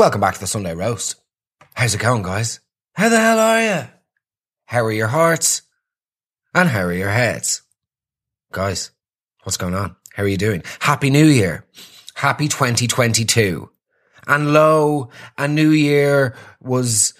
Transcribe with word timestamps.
Welcome 0.00 0.22
back 0.22 0.32
to 0.32 0.40
the 0.40 0.46
Sunday 0.46 0.74
Roast. 0.74 1.16
How's 1.74 1.94
it 1.94 2.00
going, 2.00 2.22
guys? 2.22 2.60
How 2.94 3.10
the 3.10 3.20
hell 3.20 3.38
are 3.38 3.62
you? 3.62 3.88
How 4.64 4.82
are 4.86 4.92
your 4.92 5.08
hearts? 5.08 5.60
And 6.54 6.70
how 6.70 6.84
are 6.84 6.92
your 6.94 7.10
heads? 7.10 7.60
Guys, 8.50 8.92
what's 9.42 9.58
going 9.58 9.74
on? 9.74 9.96
How 10.14 10.22
are 10.22 10.26
you 10.26 10.38
doing? 10.38 10.62
Happy 10.78 11.10
New 11.10 11.26
Year. 11.26 11.66
Happy 12.14 12.48
2022. 12.48 13.68
And 14.26 14.54
lo, 14.54 15.10
a 15.36 15.46
new 15.46 15.68
year 15.68 16.34
was, 16.62 17.12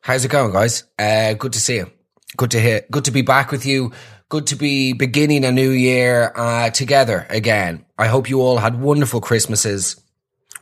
how's 0.00 0.24
it 0.24 0.30
going, 0.30 0.54
guys? 0.54 0.84
Uh, 0.98 1.34
good 1.34 1.52
to 1.52 1.60
see 1.60 1.76
you. 1.76 1.90
Good 2.38 2.52
to 2.52 2.58
hear, 2.58 2.86
good 2.90 3.04
to 3.04 3.10
be 3.10 3.20
back 3.20 3.50
with 3.50 3.66
you. 3.66 3.92
Good 4.30 4.46
to 4.46 4.56
be 4.56 4.94
beginning 4.94 5.44
a 5.44 5.52
new 5.52 5.72
year, 5.72 6.32
uh, 6.34 6.70
together 6.70 7.26
again. 7.28 7.84
I 7.98 8.06
hope 8.06 8.30
you 8.30 8.40
all 8.40 8.56
had 8.56 8.80
wonderful 8.80 9.20
Christmases 9.20 10.02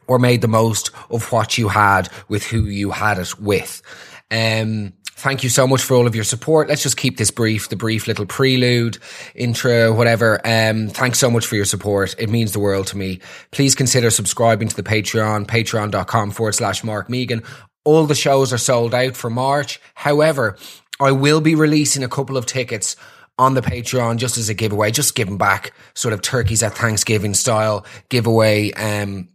or 0.06 0.18
made 0.18 0.40
the 0.40 0.48
most 0.48 0.90
of 1.10 1.30
what 1.32 1.58
you 1.58 1.68
had 1.68 2.08
with 2.28 2.44
who 2.44 2.64
you 2.64 2.90
had 2.90 3.18
it 3.18 3.38
with. 3.38 3.82
Um, 4.30 4.94
thank 5.04 5.44
you 5.44 5.50
so 5.50 5.66
much 5.66 5.82
for 5.82 5.94
all 5.94 6.06
of 6.06 6.14
your 6.14 6.24
support. 6.24 6.68
Let's 6.68 6.82
just 6.82 6.96
keep 6.96 7.16
this 7.16 7.30
brief, 7.30 7.68
the 7.68 7.76
brief 7.76 8.06
little 8.06 8.26
prelude, 8.26 8.98
intro, 9.34 9.92
whatever. 9.92 10.40
Um, 10.44 10.88
thanks 10.88 11.18
so 11.18 11.30
much 11.30 11.46
for 11.46 11.54
your 11.54 11.64
support. 11.64 12.14
It 12.18 12.30
means 12.30 12.52
the 12.52 12.60
world 12.60 12.88
to 12.88 12.96
me. 12.96 13.20
Please 13.52 13.74
consider 13.74 14.10
subscribing 14.10 14.68
to 14.68 14.76
the 14.76 14.82
Patreon, 14.82 15.46
patreon.com 15.46 16.32
forward 16.32 16.54
slash 16.54 16.82
Mark 16.82 17.08
Megan. 17.08 17.42
All 17.84 18.06
the 18.06 18.14
shows 18.14 18.52
are 18.52 18.58
sold 18.58 18.94
out 18.94 19.16
for 19.16 19.30
March. 19.30 19.80
However, 19.94 20.56
I 21.00 21.12
will 21.12 21.40
be 21.40 21.54
releasing 21.54 22.04
a 22.04 22.08
couple 22.08 22.36
of 22.36 22.46
tickets 22.46 22.96
on 23.38 23.54
the 23.54 23.62
Patreon 23.62 24.18
just 24.18 24.38
as 24.38 24.48
a 24.48 24.54
giveaway, 24.54 24.90
just 24.90 25.14
giving 25.14 25.38
back 25.38 25.72
sort 25.94 26.14
of 26.14 26.22
turkeys 26.22 26.62
at 26.62 26.74
Thanksgiving 26.74 27.34
style 27.34 27.84
giveaway. 28.08 28.72
Um, 28.72 29.28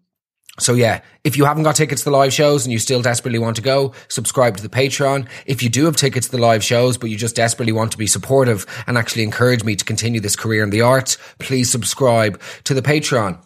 so 0.59 0.73
yeah, 0.73 1.01
if 1.23 1.37
you 1.37 1.45
haven't 1.45 1.63
got 1.63 1.75
tickets 1.75 2.01
to 2.03 2.09
the 2.09 2.15
live 2.15 2.33
shows 2.33 2.65
and 2.65 2.73
you 2.73 2.79
still 2.79 3.01
desperately 3.01 3.37
want 3.37 3.57
to 3.57 3.61
go, 3.61 3.93
subscribe 4.07 4.57
to 4.57 4.63
the 4.63 4.69
Patreon. 4.69 5.27
If 5.45 5.61
you 5.61 5.69
do 5.69 5.85
have 5.85 5.95
tickets 5.95 6.27
to 6.27 6.31
the 6.31 6.41
live 6.41 6.63
shows, 6.63 6.97
but 6.97 7.09
you 7.09 7.17
just 7.17 7.35
desperately 7.35 7.73
want 7.73 7.91
to 7.91 7.97
be 7.97 8.07
supportive 8.07 8.65
and 8.87 8.97
actually 8.97 9.23
encourage 9.23 9.63
me 9.63 9.75
to 9.75 9.85
continue 9.85 10.19
this 10.19 10.35
career 10.35 10.63
in 10.63 10.71
the 10.71 10.81
arts, 10.81 11.17
please 11.37 11.69
subscribe 11.69 12.41
to 12.63 12.73
the 12.73 12.81
Patreon. 12.81 13.39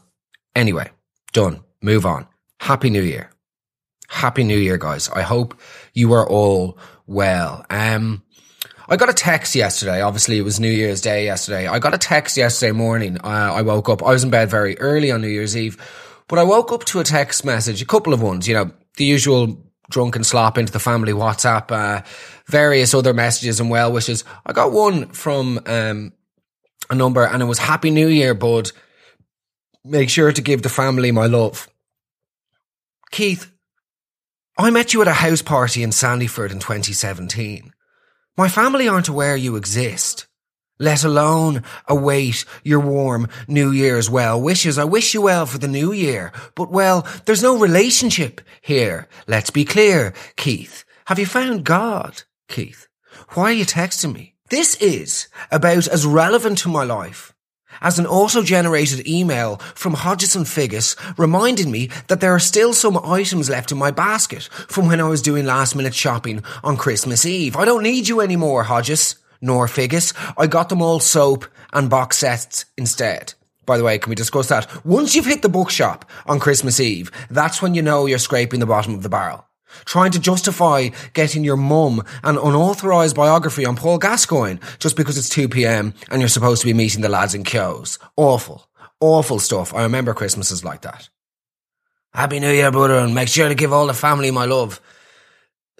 Anyway, 0.55 0.89
done. 1.33 1.61
Move 1.81 2.05
on. 2.05 2.27
Happy 2.59 2.89
New 2.89 3.01
Year. 3.01 3.29
Happy 4.07 4.43
New 4.43 4.57
Year, 4.57 4.77
guys. 4.77 5.09
I 5.09 5.21
hope 5.21 5.59
you 5.93 6.13
are 6.13 6.27
all 6.27 6.77
well. 7.07 7.65
Um, 7.69 8.23
I 8.87 8.97
got 8.97 9.09
a 9.09 9.13
text 9.13 9.55
yesterday. 9.55 10.01
Obviously, 10.01 10.37
it 10.37 10.43
was 10.43 10.59
New 10.59 10.69
Year's 10.69 11.01
Day 11.01 11.25
yesterday. 11.25 11.67
I 11.67 11.79
got 11.79 11.93
a 11.93 11.97
text 11.97 12.37
yesterday 12.37 12.73
morning. 12.73 13.17
Uh, 13.21 13.53
I 13.53 13.63
woke 13.63 13.89
up. 13.89 14.03
I 14.03 14.11
was 14.11 14.23
in 14.23 14.29
bed 14.29 14.49
very 14.49 14.77
early 14.79 15.11
on 15.11 15.21
New 15.21 15.29
Year's 15.29 15.57
Eve 15.57 15.77
but 16.31 16.39
I 16.39 16.43
woke 16.43 16.71
up 16.71 16.85
to 16.85 17.01
a 17.01 17.03
text 17.03 17.43
message, 17.43 17.81
a 17.81 17.85
couple 17.85 18.13
of 18.13 18.21
ones, 18.21 18.47
you 18.47 18.53
know, 18.53 18.71
the 18.95 19.03
usual 19.03 19.61
drunken 19.89 20.23
slop 20.23 20.57
into 20.57 20.71
the 20.71 20.79
family 20.79 21.11
WhatsApp, 21.11 21.71
uh, 21.71 22.03
various 22.47 22.93
other 22.93 23.13
messages 23.13 23.59
and 23.59 23.69
well 23.69 23.91
wishes. 23.91 24.23
I 24.45 24.53
got 24.53 24.71
one 24.71 25.07
from, 25.09 25.59
um, 25.65 26.13
a 26.89 26.95
number 26.95 27.25
and 27.25 27.43
it 27.43 27.47
was 27.47 27.59
Happy 27.59 27.91
New 27.91 28.07
Year, 28.07 28.33
bud. 28.33 28.71
Make 29.83 30.09
sure 30.09 30.31
to 30.31 30.41
give 30.41 30.61
the 30.61 30.69
family 30.69 31.11
my 31.11 31.25
love. 31.25 31.67
Keith, 33.11 33.51
I 34.57 34.69
met 34.69 34.93
you 34.93 35.01
at 35.01 35.09
a 35.09 35.13
house 35.13 35.41
party 35.41 35.83
in 35.83 35.89
Sandyford 35.89 36.53
in 36.53 36.59
2017. 36.59 37.73
My 38.37 38.47
family 38.47 38.87
aren't 38.87 39.09
aware 39.09 39.35
you 39.35 39.57
exist 39.57 40.27
let 40.81 41.03
alone 41.03 41.63
await 41.87 42.43
your 42.63 42.79
warm 42.79 43.27
New 43.47 43.71
Year's 43.71 44.09
well 44.09 44.41
wishes. 44.41 44.77
I 44.77 44.83
wish 44.83 45.13
you 45.13 45.21
well 45.21 45.45
for 45.45 45.59
the 45.59 45.67
new 45.67 45.93
year, 45.93 46.33
but 46.55 46.71
well, 46.71 47.07
there's 47.25 47.43
no 47.43 47.57
relationship 47.57 48.41
here. 48.61 49.07
Let's 49.27 49.51
be 49.51 49.63
clear, 49.63 50.13
Keith. 50.35 50.83
Have 51.05 51.19
you 51.19 51.27
found 51.27 51.63
God, 51.63 52.23
Keith? 52.49 52.87
Why 53.33 53.43
are 53.51 53.53
you 53.53 53.65
texting 53.65 54.13
me? 54.13 54.33
This 54.49 54.75
is 54.81 55.27
about 55.51 55.87
as 55.87 56.05
relevant 56.05 56.57
to 56.59 56.69
my 56.69 56.83
life 56.83 57.33
as 57.79 57.99
an 57.99 58.05
auto-generated 58.05 59.07
email 59.07 59.57
from 59.75 59.93
Hodges 59.93 60.35
Figgis 60.35 60.95
reminding 61.17 61.71
me 61.71 61.89
that 62.07 62.19
there 62.19 62.33
are 62.33 62.39
still 62.39 62.73
some 62.73 62.97
items 62.97 63.49
left 63.49 63.71
in 63.71 63.77
my 63.77 63.91
basket 63.91 64.43
from 64.67 64.87
when 64.87 64.99
I 64.99 65.07
was 65.07 65.21
doing 65.21 65.45
last 65.45 65.75
minute 65.75 65.95
shopping 65.95 66.43
on 66.63 66.75
Christmas 66.75 67.25
Eve. 67.25 67.55
I 67.55 67.65
don't 67.65 67.83
need 67.83 68.07
you 68.07 68.19
anymore, 68.19 68.63
Hodges 68.63 69.15
nor 69.41 69.67
Figgis. 69.67 70.13
I 70.37 70.47
got 70.47 70.69
them 70.69 70.81
all 70.81 70.99
soap 70.99 71.45
and 71.73 71.89
box 71.89 72.17
sets 72.17 72.65
instead. 72.77 73.33
By 73.65 73.77
the 73.77 73.83
way, 73.83 73.99
can 73.99 74.09
we 74.09 74.15
discuss 74.15 74.47
that? 74.49 74.85
Once 74.85 75.15
you've 75.15 75.25
hit 75.25 75.41
the 75.41 75.49
bookshop 75.49 76.09
on 76.25 76.39
Christmas 76.39 76.79
Eve, 76.79 77.11
that's 77.29 77.61
when 77.61 77.75
you 77.75 77.81
know 77.81 78.05
you're 78.05 78.17
scraping 78.17 78.59
the 78.59 78.65
bottom 78.65 78.93
of 78.93 79.03
the 79.03 79.09
barrel. 79.09 79.45
Trying 79.85 80.11
to 80.11 80.19
justify 80.19 80.89
getting 81.13 81.43
your 81.43 81.57
mum 81.57 82.03
an 82.23 82.37
unauthorised 82.37 83.15
biography 83.15 83.65
on 83.65 83.75
Paul 83.75 83.97
Gascoigne 83.97 84.59
just 84.79 84.97
because 84.97 85.17
it's 85.17 85.29
2pm 85.29 85.93
and 86.09 86.21
you're 86.21 86.27
supposed 86.27 86.61
to 86.61 86.67
be 86.67 86.73
meeting 86.73 87.01
the 87.01 87.09
lads 87.09 87.33
in 87.33 87.43
Kehoe's. 87.43 87.97
Awful. 88.17 88.67
Awful 88.99 89.39
stuff. 89.39 89.73
I 89.73 89.83
remember 89.83 90.13
Christmases 90.13 90.65
like 90.65 90.81
that. 90.81 91.09
Happy 92.13 92.39
New 92.39 92.51
Year, 92.51 92.71
brother, 92.71 92.97
and 92.97 93.15
make 93.15 93.29
sure 93.29 93.47
to 93.47 93.55
give 93.55 93.71
all 93.71 93.87
the 93.87 93.93
family 93.93 94.31
my 94.31 94.45
love. 94.45 94.81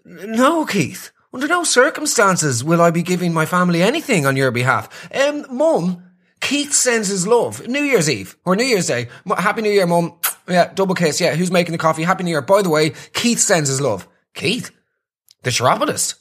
No, 0.06 0.66
Keith. 0.66 1.12
Under 1.34 1.48
no 1.48 1.64
circumstances 1.64 2.64
will 2.64 2.82
I 2.82 2.92
be 2.92 3.04
giving 3.04 3.34
my 3.34 3.46
family 3.46 3.82
anything 3.82 4.26
on 4.26 4.36
your 4.36 4.52
behalf. 4.52 4.90
Um, 5.16 5.46
Mum, 5.50 6.04
Keith 6.42 6.74
sends 6.74 7.08
his 7.08 7.26
love. 7.26 7.66
New 7.68 7.82
Year's 7.82 8.10
Eve 8.10 8.36
or 8.44 8.56
New 8.56 8.66
Year's 8.66 8.88
Day. 8.88 9.08
Happy 9.38 9.62
New 9.62 9.72
Year, 9.72 9.88
Mum. 9.88 10.14
Yeah, 10.50 10.74
double 10.74 10.96
kiss. 10.96 11.22
Yeah, 11.22 11.36
who's 11.36 11.52
making 11.52 11.72
the 11.72 11.78
coffee? 11.78 12.04
Happy 12.04 12.24
New 12.24 12.32
Year. 12.32 12.42
By 12.42 12.62
the 12.62 12.70
way, 12.70 12.90
Keith 13.14 13.40
sends 13.40 13.70
his 13.70 13.80
love. 13.80 14.08
Keith? 14.34 14.72
The 15.44 15.52
chiropodist? 15.52 16.16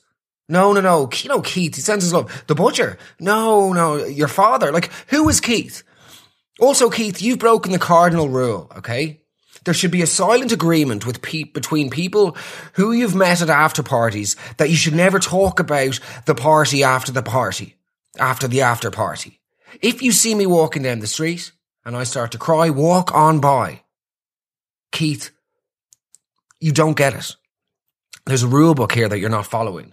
No, 0.49 0.73
no, 0.73 0.81
no. 0.81 1.09
You 1.13 1.29
know 1.29 1.41
Keith. 1.41 1.75
He 1.75 1.81
sends 1.81 2.05
his 2.05 2.13
love. 2.13 2.45
The 2.47 2.55
butcher? 2.55 2.99
No, 3.19 3.73
no. 3.73 4.05
Your 4.05 4.29
father. 4.29 4.71
Like, 4.71 4.91
who 5.09 5.29
is 5.29 5.41
Keith? 5.41 5.83
Also, 6.61 6.91
Keith, 6.91 7.21
you've 7.23 7.39
broken 7.39 7.73
the 7.73 7.79
cardinal 7.79 8.29
rule, 8.29 8.71
okay? 8.77 9.23
There 9.65 9.75
should 9.75 9.91
be 9.91 10.03
a 10.03 10.07
silent 10.07 10.53
agreement 10.53 11.07
with 11.07 11.21
pe- 11.23 11.45
between 11.45 11.91
people 11.91 12.37
who 12.75 12.93
you've 12.93 13.15
met 13.15 13.43
at 13.43 13.51
after 13.51 13.83
parties 13.83 14.37
that 14.57 14.71
you 14.71 14.77
should 14.77 14.95
never 14.95 15.19
talk 15.19 15.61
about 15.61 16.01
the 16.25 16.35
party 16.35 16.83
after 16.83 17.13
the 17.13 17.23
party, 17.23 17.77
after 18.19 18.49
the 18.49 18.63
after 18.63 18.91
party. 18.91 19.41
If 19.83 20.03
you 20.03 20.13
see 20.13 20.35
me 20.35 20.47
walking 20.47 20.83
down 20.83 21.01
the 21.01 21.07
street 21.07 21.53
and 21.85 21.97
I 21.97 22.05
start 22.05 22.33
to 22.33 22.39
cry, 22.39 22.71
walk 22.71 23.15
on 23.15 23.41
by. 23.41 23.83
Keith, 24.93 25.31
you 26.59 26.73
don't 26.73 26.97
get 26.97 27.15
it. 27.15 27.37
There's 28.27 28.43
a 28.43 28.49
rule 28.49 28.75
book 28.75 28.93
here 28.93 29.09
that 29.09 29.19
you're 29.19 29.31
not 29.31 29.47
following. 29.47 29.93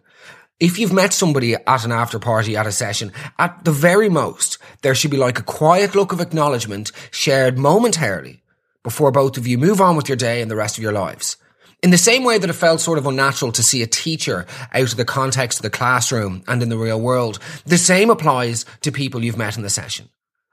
If 0.60 0.80
you've 0.80 0.94
met 0.94 1.14
somebody 1.14 1.54
at 1.54 1.86
an 1.86 1.92
after 1.92 2.20
party 2.20 2.58
at 2.58 2.66
a 2.66 2.72
session, 2.72 3.12
at 3.38 3.64
the 3.64 3.72
very 3.72 4.10
most, 4.10 4.58
there 4.82 4.96
should 4.96 5.12
be 5.12 5.18
like 5.18 5.38
a 5.38 5.44
quiet 5.44 5.94
look 5.94 6.12
of 6.12 6.20
acknowledgement 6.20 6.92
shared 7.12 7.60
momentarily 7.60 8.42
before 8.88 9.12
both 9.12 9.36
of 9.36 9.46
you 9.46 9.58
move 9.58 9.82
on 9.82 9.98
with 9.98 10.08
your 10.08 10.16
day 10.16 10.42
and 10.42 10.50
the 10.50 10.56
rest 10.56 10.78
of 10.78 10.82
your 10.82 10.94
lives. 10.94 11.36
In 11.84 11.90
the 11.90 11.98
same 11.98 12.24
way 12.24 12.38
that 12.38 12.50
it 12.50 12.54
felt 12.54 12.80
sort 12.80 12.98
of 12.98 13.06
unnatural 13.06 13.52
to 13.52 13.62
see 13.62 13.84
a 13.84 13.86
teacher 13.86 14.46
out 14.72 14.92
of 14.92 14.96
the 14.96 15.04
context 15.04 15.60
of 15.60 15.64
the 15.64 15.70
classroom 15.70 16.42
and 16.48 16.64
in 16.64 16.70
the 16.70 16.78
real 16.78 17.02
world, 17.02 17.38
the 17.66 17.78
same 17.78 18.10
applies 18.10 18.64
to 18.84 18.92
people 18.94 19.26
you've 19.26 19.38
met 19.38 19.58
in 19.58 19.64
the 19.64 19.70
session. 19.70 20.08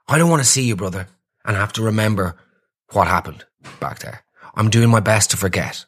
I 0.09 0.17
don't 0.17 0.29
want 0.29 0.43
to 0.43 0.49
see 0.49 0.63
you, 0.63 0.75
brother, 0.75 1.07
and 1.45 1.55
have 1.55 1.71
to 1.73 1.81
remember 1.81 2.35
what 2.91 3.07
happened 3.07 3.45
back 3.79 3.99
there. 3.99 4.25
I'm 4.53 4.69
doing 4.69 4.89
my 4.89 4.99
best 4.99 5.31
to 5.31 5.37
forget. 5.37 5.85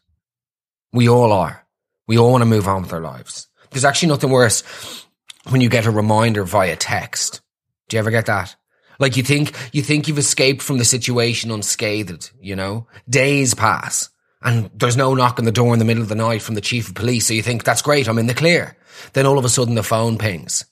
We 0.94 1.10
all 1.10 1.34
are. 1.34 1.68
We 2.08 2.18
all 2.18 2.32
want 2.32 2.44
to 2.44 2.46
move 2.46 2.70
on 2.70 2.84
with 2.84 2.94
our 2.94 3.02
lives. 3.02 3.50
There's 3.72 3.84
actually 3.84 4.08
nothing 4.08 4.30
worse 4.30 4.64
when 5.50 5.60
you 5.60 5.68
get 5.68 5.86
a 5.86 5.92
reminder 5.92 6.46
via 6.46 6.78
text. 6.78 7.42
Do 7.90 7.98
you 7.98 8.00
ever 8.00 8.10
get 8.10 8.28
that? 8.28 8.56
Like 9.00 9.18
you 9.18 9.24
think, 9.24 9.54
you 9.74 9.82
think 9.82 10.08
you've 10.08 10.18
escaped 10.18 10.62
from 10.62 10.78
the 10.78 10.86
situation 10.86 11.52
unscathed, 11.52 12.32
you 12.42 12.56
know? 12.56 12.88
Days 13.10 13.54
pass 13.54 14.10
and 14.42 14.70
there's 14.74 14.98
no 14.98 15.14
knock 15.14 15.40
on 15.40 15.46
the 15.46 15.52
door 15.52 15.74
in 15.74 15.80
the 15.80 15.86
middle 15.86 16.04
of 16.04 16.10
the 16.10 16.16
night 16.16 16.42
from 16.42 16.56
the 16.56 16.62
chief 16.62 16.90
of 16.90 16.96
police. 16.96 17.28
So 17.28 17.34
you 17.34 17.42
think, 17.42 17.64
that's 17.64 17.82
great, 17.82 18.08
I'm 18.08 18.20
in 18.20 18.28
the 18.28 18.34
clear. 18.34 18.78
Then 19.14 19.26
all 19.26 19.38
of 19.38 19.46
a 19.46 19.50
sudden 19.50 19.76
the 19.76 19.84
phone 19.84 20.18
pings. 20.18 20.66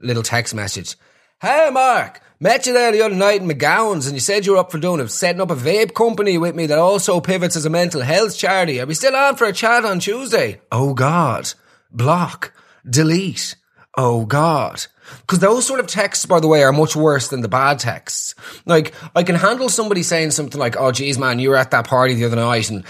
Little 0.00 0.22
text 0.22 0.54
message. 0.54 0.96
Hey 1.40 1.70
Mark, 1.70 2.20
met 2.40 2.66
you 2.66 2.72
there 2.72 2.92
the 2.92 3.02
other 3.02 3.14
night 3.14 3.42
in 3.42 3.48
McGowan's 3.48 4.06
and 4.06 4.16
you 4.16 4.20
said 4.20 4.46
you 4.46 4.52
were 4.52 4.58
up 4.58 4.70
for 4.70 4.78
doing 4.78 5.00
it, 5.00 5.10
setting 5.10 5.40
up 5.40 5.50
a 5.50 5.56
vape 5.56 5.94
company 5.94 6.38
with 6.38 6.54
me 6.54 6.66
that 6.66 6.78
also 6.78 7.20
pivots 7.20 7.56
as 7.56 7.66
a 7.66 7.70
mental 7.70 8.00
health 8.00 8.36
charity. 8.36 8.80
Are 8.80 8.86
we 8.86 8.94
still 8.94 9.14
on 9.14 9.36
for 9.36 9.44
a 9.44 9.52
chat 9.52 9.84
on 9.84 10.00
Tuesday? 10.00 10.60
Oh 10.72 10.94
God. 10.94 11.52
Block. 11.90 12.52
Delete. 12.88 13.56
Oh 13.96 14.24
God. 14.24 14.86
Because 15.20 15.38
those 15.38 15.66
sort 15.66 15.80
of 15.80 15.86
texts, 15.86 16.26
by 16.26 16.40
the 16.40 16.48
way, 16.48 16.62
are 16.62 16.72
much 16.72 16.96
worse 16.96 17.28
than 17.28 17.40
the 17.40 17.48
bad 17.48 17.78
texts. 17.78 18.34
Like, 18.64 18.94
I 19.14 19.22
can 19.22 19.34
handle 19.34 19.68
somebody 19.68 20.02
saying 20.02 20.32
something 20.32 20.58
like, 20.58 20.76
oh, 20.76 20.92
geez, 20.92 21.18
man, 21.18 21.38
you 21.38 21.50
were 21.50 21.56
at 21.56 21.70
that 21.72 21.86
party 21.86 22.14
the 22.14 22.24
other 22.24 22.36
night 22.36 22.70
and 22.70 22.84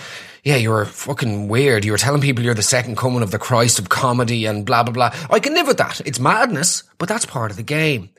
yeah, 0.45 0.57
you 0.57 0.71
were 0.71 0.85
fucking 0.85 1.49
weird. 1.49 1.87
You 1.87 1.93
were 1.93 1.99
telling 1.99 2.21
people 2.21 2.45
you're 2.45 2.55
the 2.55 2.63
second 2.63 2.99
coming 2.99 3.23
of 3.23 3.31
the 3.31 3.39
Christ 3.39 3.79
of 3.79 3.89
comedy 3.89 4.45
and 4.45 4.67
blah, 4.67 4.83
blah, 4.83 4.93
blah. 4.93 5.15
I 5.31 5.41
can 5.41 5.55
live 5.55 5.67
with 5.67 5.79
that. 5.79 6.03
It's 6.05 6.21
madness, 6.21 6.83
but 6.99 7.09
that's 7.09 7.25
part 7.25 7.51
of 7.51 7.57
the 7.57 7.63
game. 7.63 8.11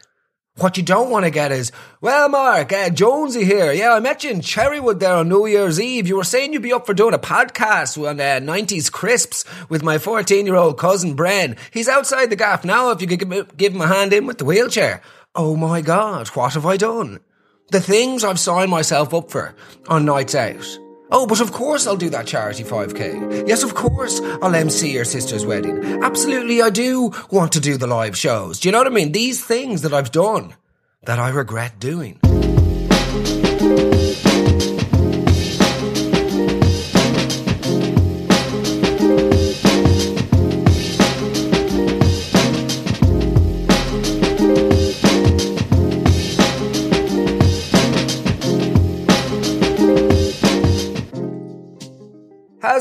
What 0.58 0.78
you 0.78 0.84
don't 0.84 1.10
want 1.10 1.26
to 1.26 1.32
get 1.32 1.52
is, 1.52 1.74
well, 2.00 2.30
Mark, 2.30 2.72
uh, 2.72 2.90
Jonesy 2.90 3.44
here. 3.44 3.74
Yeah, 3.74 3.94
I 3.94 4.00
met 4.00 4.24
you 4.24 4.32
in 4.32 4.40
Cherrywood 4.40 5.02
there 5.02 5.16
on 5.16 5.28
New 5.28 5.46
Year's 5.48 5.82
Eve. 5.82 6.08
You 6.08 6.16
were 6.16 6.24
saying 6.24 6.54
you'd 6.54 6.62
be 6.62 6.72
up 6.72 6.86
for 6.86 6.94
doing 6.94 7.14
a 7.14 7.20
podcast 7.20 7.98
on 7.98 8.22
uh, 8.22 8.40
90s 8.40 8.90
crisps 8.90 9.44
with 9.68 9.84
my 9.84 9.98
14 9.98 10.46
year 10.46 10.56
old 10.56 10.78
cousin 10.78 11.14
Bren. 11.14 11.58
He's 11.72 11.90
outside 11.90 12.30
the 12.30 12.38
gaff 12.38 12.64
now 12.64 12.92
if 12.92 13.02
you 13.02 13.08
could 13.08 13.30
give, 13.30 13.58
give 13.58 13.76
him 13.76 13.82
a 13.82 13.88
hand 13.88 14.14
in 14.14 14.28
with 14.28 14.38
the 14.38 14.46
wheelchair. 14.46 15.02
Oh 15.36 15.58
my 15.58 15.82
God, 15.82 16.30
what 16.30 16.54
have 16.54 16.66
I 16.66 16.78
done? 16.78 17.20
The 17.72 17.82
things 17.82 18.24
I've 18.24 18.40
signed 18.40 18.72
myself 18.72 19.14
up 19.14 19.32
for 19.32 19.56
on 19.90 20.06
nights 20.06 20.36
out. 20.36 20.80
Oh, 21.12 21.28
but 21.28 21.40
of 21.40 21.52
course 21.52 21.88
I'll 21.88 21.96
do 21.96 22.10
that 22.10 22.28
charity 22.28 22.64
5k. 22.64 23.48
Yes, 23.48 23.64
of 23.64 23.76
course 23.76 24.22
I'll 24.42 24.56
MC 24.56 24.92
your 24.92 25.06
sister's 25.06 25.46
wedding. 25.46 26.04
Absolutely, 26.04 26.62
I 26.62 26.70
do 26.70 27.12
want 27.32 27.52
to 27.54 27.60
do 27.60 27.78
the 27.78 27.88
live 27.88 28.18
shows. 28.18 28.60
Do 28.60 28.68
you 28.68 28.72
know 28.72 28.80
what 28.80 28.88
I 28.88 28.92
mean? 28.92 29.12
These 29.12 29.44
things 29.44 29.82
that 29.84 29.94
I've 29.94 30.12
done 30.12 30.56
that 31.04 31.20
I 31.20 31.30
regret 31.30 31.80
doing. 31.80 32.20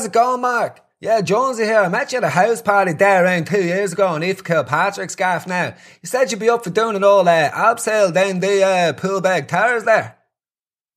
How's 0.05 0.11
it 0.11 0.19
going, 0.19 0.41
Mark? 0.41 0.81
Yeah, 0.99 1.21
Jonesy 1.21 1.63
here. 1.63 1.79
I 1.79 1.87
met 1.87 2.11
you 2.11 2.19
at 2.19 2.23
a 2.23 2.29
house 2.29 2.61
party 2.61 2.93
there 2.93 3.25
around 3.25 3.47
two 3.47 3.63
years 3.63 3.93
ago 3.93 4.05
on 4.05 4.23
East 4.23 4.45
Kilpatrick's 4.45 5.15
gaff 5.15 5.47
now. 5.47 5.73
You 6.03 6.07
said 6.07 6.29
you'd 6.29 6.39
be 6.39 6.47
up 6.47 6.63
for 6.63 6.69
doing 6.69 6.95
an 6.95 7.03
all 7.03 7.27
uh, 7.27 7.49
abseil 7.49 8.13
down 8.13 8.39
the 8.39 8.63
uh, 8.63 8.93
Poolbeg 8.93 9.47
Towers 9.47 9.83
there. 9.83 10.19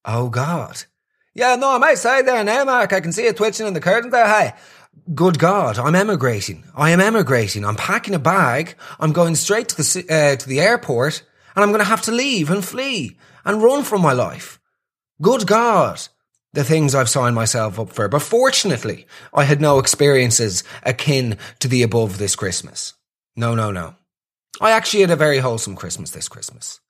Oh, 0.05 0.28
God. 0.28 0.82
Yeah, 1.32 1.56
no, 1.56 1.75
I'm 1.75 1.82
outside 1.82 2.26
there 2.26 2.44
now, 2.44 2.64
Mark. 2.64 2.93
I 2.93 3.00
can 3.00 3.12
see 3.12 3.25
it 3.25 3.38
twitching 3.38 3.66
in 3.66 3.72
the 3.72 3.81
curtains 3.81 4.12
there. 4.12 4.28
Hey, 4.28 4.52
good 5.14 5.38
God, 5.38 5.78
I'm 5.78 5.94
emigrating. 5.94 6.64
I 6.76 6.90
am 6.90 7.00
emigrating. 7.00 7.64
I'm 7.64 7.76
packing 7.76 8.14
a 8.14 8.19
bag. 8.19 8.76
I'm 9.00 9.14
going 9.14 9.37
straight 9.37 9.70
to 9.70 9.76
the, 9.76 10.04
uh, 10.11 10.37
to 10.37 10.46
the 10.46 10.61
airport 10.61 11.22
and 11.56 11.64
I'm 11.64 11.70
going 11.70 11.81
to 11.81 11.88
have 11.88 12.02
to 12.02 12.12
leave 12.12 12.50
and 12.50 12.62
flee 12.62 13.16
and 13.43 13.62
run 13.62 13.84
from 13.84 14.02
my 14.02 14.12
life. 14.12 14.61
Good 15.22 15.46
God 15.46 15.99
the 16.53 16.65
things 16.65 16.95
I've 16.95 17.09
signed 17.09 17.35
myself 17.35 17.79
up 17.79 17.91
for. 17.91 18.09
But 18.09 18.23
fortunately, 18.23 19.06
I 19.35 19.45
had 19.45 19.61
no 19.61 19.79
experiences 19.79 20.65
akin 20.83 21.39
to 21.61 21.69
the 21.69 21.83
above 21.83 22.19
this 22.19 22.37
Christmas. 22.37 22.95
No, 23.37 23.55
no, 23.55 23.71
no. 23.71 23.95
I 24.61 24.73
actually 24.73 25.03
had 25.03 25.11
a 25.11 25.17
very 25.17 25.39
wholesome 25.39 25.77
Christmas 25.77 26.11
this 26.11 26.29
Christmas. 26.29 26.81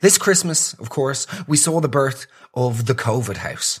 This 0.00 0.18
Christmas, 0.18 0.74
of 0.74 0.90
course, 0.90 1.26
we 1.48 1.56
saw 1.56 1.80
the 1.80 1.88
birth 1.88 2.26
of 2.54 2.86
the 2.86 2.94
COVID 2.94 3.38
house. 3.38 3.80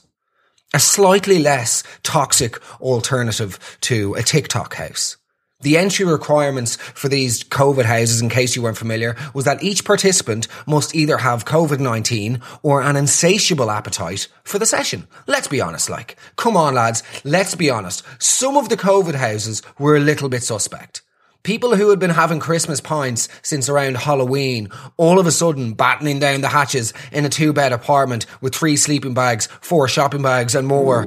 A 0.74 0.80
slightly 0.80 1.38
less 1.38 1.84
toxic 2.02 2.58
alternative 2.80 3.78
to 3.82 4.14
a 4.14 4.22
TikTok 4.22 4.74
house. 4.74 5.16
The 5.60 5.76
entry 5.76 6.04
requirements 6.04 6.76
for 6.76 7.08
these 7.08 7.42
COVID 7.42 7.84
houses, 7.84 8.20
in 8.20 8.28
case 8.28 8.54
you 8.54 8.62
weren't 8.62 8.78
familiar, 8.78 9.16
was 9.34 9.44
that 9.44 9.60
each 9.60 9.84
participant 9.84 10.46
must 10.68 10.94
either 10.94 11.18
have 11.18 11.46
COVID-19 11.46 12.40
or 12.62 12.80
an 12.80 12.94
insatiable 12.94 13.68
appetite 13.68 14.28
for 14.44 14.60
the 14.60 14.66
session. 14.66 15.08
Let's 15.26 15.48
be 15.48 15.60
honest, 15.60 15.90
like, 15.90 16.16
come 16.36 16.56
on 16.56 16.74
lads, 16.74 17.02
let's 17.24 17.56
be 17.56 17.70
honest. 17.70 18.04
Some 18.22 18.56
of 18.56 18.68
the 18.68 18.76
COVID 18.76 19.16
houses 19.16 19.60
were 19.80 19.96
a 19.96 20.00
little 20.00 20.28
bit 20.28 20.44
suspect. 20.44 21.02
People 21.42 21.74
who 21.74 21.90
had 21.90 21.98
been 21.98 22.10
having 22.10 22.38
Christmas 22.38 22.80
pints 22.80 23.28
since 23.42 23.68
around 23.68 23.96
Halloween, 23.96 24.68
all 24.96 25.18
of 25.18 25.26
a 25.26 25.32
sudden 25.32 25.72
battening 25.72 26.20
down 26.20 26.40
the 26.40 26.48
hatches 26.48 26.94
in 27.10 27.24
a 27.24 27.28
two 27.28 27.52
bed 27.52 27.72
apartment 27.72 28.26
with 28.40 28.54
three 28.54 28.76
sleeping 28.76 29.14
bags, 29.14 29.46
four 29.60 29.88
shopping 29.88 30.22
bags 30.22 30.54
and 30.54 30.68
more. 30.68 31.04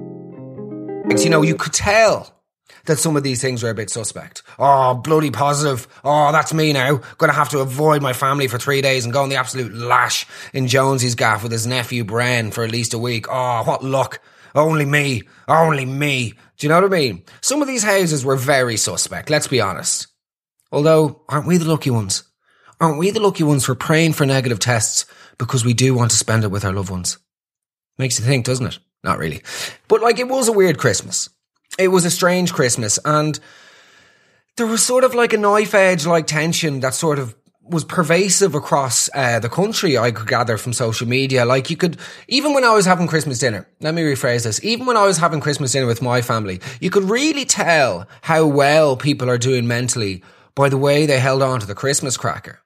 You 1.17 1.29
know, 1.29 1.41
you 1.41 1.55
could 1.55 1.73
tell 1.73 2.30
that 2.85 2.99
some 2.99 3.15
of 3.15 3.23
these 3.23 3.41
things 3.41 3.63
were 3.63 3.69
a 3.69 3.75
bit 3.75 3.89
suspect. 3.89 4.43
Oh, 4.59 4.93
bloody 4.95 5.31
positive. 5.31 5.87
Oh, 6.03 6.31
that's 6.31 6.53
me 6.53 6.73
now. 6.73 7.01
Gonna 7.17 7.33
have 7.33 7.49
to 7.49 7.59
avoid 7.59 8.01
my 8.01 8.13
family 8.13 8.47
for 8.47 8.57
three 8.57 8.81
days 8.81 9.03
and 9.03 9.13
go 9.13 9.23
on 9.23 9.29
the 9.29 9.35
absolute 9.35 9.73
lash 9.73 10.25
in 10.53 10.67
Jonesy's 10.67 11.15
gaff 11.15 11.43
with 11.43 11.51
his 11.51 11.67
nephew 11.67 12.03
Bren 12.03 12.53
for 12.53 12.63
at 12.63 12.71
least 12.71 12.93
a 12.93 12.99
week. 12.99 13.27
Oh, 13.29 13.63
what 13.63 13.83
luck. 13.83 14.21
Only 14.55 14.85
me. 14.85 15.23
Only 15.47 15.85
me. 15.85 16.33
Do 16.57 16.67
you 16.67 16.69
know 16.69 16.81
what 16.81 16.93
I 16.93 16.97
mean? 16.97 17.23
Some 17.41 17.61
of 17.61 17.67
these 17.67 17.83
houses 17.83 18.25
were 18.25 18.35
very 18.35 18.77
suspect, 18.77 19.29
let's 19.29 19.47
be 19.47 19.61
honest. 19.61 20.07
Although, 20.71 21.21
aren't 21.27 21.47
we 21.47 21.57
the 21.57 21.65
lucky 21.65 21.89
ones? 21.89 22.23
Aren't 22.79 22.97
we 22.97 23.11
the 23.11 23.19
lucky 23.19 23.43
ones 23.43 23.65
for 23.65 23.75
praying 23.75 24.13
for 24.13 24.25
negative 24.25 24.59
tests 24.59 25.05
because 25.37 25.65
we 25.65 25.73
do 25.73 25.93
want 25.93 26.11
to 26.11 26.17
spend 26.17 26.43
it 26.43 26.51
with 26.51 26.65
our 26.65 26.73
loved 26.73 26.89
ones? 26.89 27.17
Makes 27.97 28.19
you 28.19 28.25
think, 28.25 28.45
doesn't 28.45 28.65
it? 28.65 28.79
Not 29.03 29.19
really. 29.19 29.41
But 29.87 30.01
like, 30.01 30.19
it 30.19 30.27
was 30.27 30.47
a 30.47 30.53
weird 30.53 30.77
Christmas 30.77 31.29
it 31.79 31.89
was 31.89 32.05
a 32.05 32.11
strange 32.11 32.53
Christmas 32.53 32.99
and 33.05 33.39
there 34.57 34.67
was 34.67 34.85
sort 34.85 35.03
of 35.03 35.15
like 35.15 35.33
a 35.33 35.37
knife 35.37 35.73
edge 35.73 36.05
like 36.05 36.27
tension 36.27 36.81
that 36.81 36.93
sort 36.93 37.19
of 37.19 37.35
was 37.63 37.85
pervasive 37.85 38.53
across 38.53 39.09
uh, 39.15 39.39
the 39.39 39.47
country, 39.47 39.97
I 39.97 40.11
could 40.11 40.27
gather 40.27 40.57
from 40.57 40.73
social 40.73 41.07
media. 41.07 41.45
Like 41.45 41.69
you 41.69 41.77
could, 41.77 41.97
even 42.27 42.53
when 42.53 42.65
I 42.65 42.73
was 42.73 42.85
having 42.85 43.07
Christmas 43.07 43.39
dinner, 43.39 43.67
let 43.79 43.93
me 43.93 44.01
rephrase 44.01 44.43
this, 44.43 44.63
even 44.63 44.85
when 44.85 44.97
I 44.97 45.05
was 45.05 45.17
having 45.17 45.39
Christmas 45.39 45.71
dinner 45.71 45.85
with 45.87 46.01
my 46.01 46.21
family, 46.21 46.59
you 46.81 46.89
could 46.89 47.03
really 47.03 47.45
tell 47.45 48.07
how 48.21 48.45
well 48.45 48.97
people 48.97 49.29
are 49.29 49.37
doing 49.37 49.67
mentally 49.67 50.23
by 50.53 50.69
the 50.69 50.77
way 50.77 51.05
they 51.05 51.19
held 51.19 51.41
on 51.41 51.59
to 51.61 51.65
the 51.65 51.75
Christmas 51.75 52.17
cracker. 52.17 52.59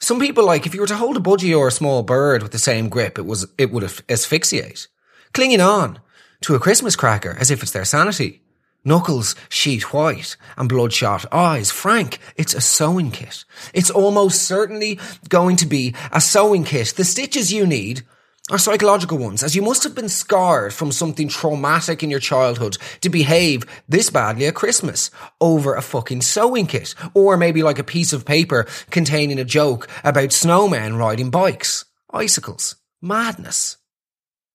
Some 0.00 0.20
people, 0.20 0.46
like, 0.46 0.64
if 0.64 0.74
you 0.74 0.80
were 0.80 0.86
to 0.86 0.96
hold 0.96 1.16
a 1.16 1.20
budgie 1.20 1.58
or 1.58 1.68
a 1.68 1.72
small 1.72 2.02
bird 2.02 2.42
with 2.42 2.52
the 2.52 2.58
same 2.58 2.88
grip, 2.88 3.18
it 3.18 3.26
was, 3.26 3.46
it 3.58 3.70
would 3.70 3.82
asphyxiate. 4.08 4.88
Clinging 5.34 5.60
on 5.60 5.98
to 6.42 6.54
a 6.54 6.60
Christmas 6.60 6.96
cracker 6.96 7.36
as 7.38 7.50
if 7.50 7.62
it's 7.62 7.72
their 7.72 7.84
sanity. 7.84 8.42
Knuckles 8.82 9.34
sheet 9.50 9.92
white 9.92 10.36
and 10.56 10.68
bloodshot 10.68 11.26
eyes. 11.32 11.70
Frank, 11.70 12.18
it's 12.36 12.54
a 12.54 12.62
sewing 12.62 13.10
kit. 13.10 13.44
It's 13.74 13.90
almost 13.90 14.42
certainly 14.42 14.98
going 15.28 15.56
to 15.56 15.66
be 15.66 15.94
a 16.12 16.20
sewing 16.20 16.64
kit. 16.64 16.94
The 16.96 17.04
stitches 17.04 17.52
you 17.52 17.66
need 17.66 18.02
are 18.50 18.58
psychological 18.58 19.18
ones, 19.18 19.42
as 19.42 19.54
you 19.54 19.62
must 19.62 19.84
have 19.84 19.94
been 19.94 20.08
scarred 20.08 20.72
from 20.72 20.92
something 20.92 21.28
traumatic 21.28 22.02
in 22.02 22.10
your 22.10 22.20
childhood 22.20 22.78
to 23.02 23.10
behave 23.10 23.64
this 23.88 24.10
badly 24.10 24.46
at 24.46 24.54
Christmas 24.54 25.10
over 25.40 25.74
a 25.74 25.82
fucking 25.82 26.22
sewing 26.22 26.66
kit. 26.66 26.94
Or 27.14 27.36
maybe 27.36 27.62
like 27.62 27.78
a 27.78 27.84
piece 27.84 28.14
of 28.14 28.24
paper 28.24 28.66
containing 28.90 29.38
a 29.38 29.44
joke 29.44 29.88
about 30.04 30.30
snowmen 30.30 30.98
riding 30.98 31.30
bikes. 31.30 31.84
Icicles. 32.12 32.76
Madness 33.02 33.76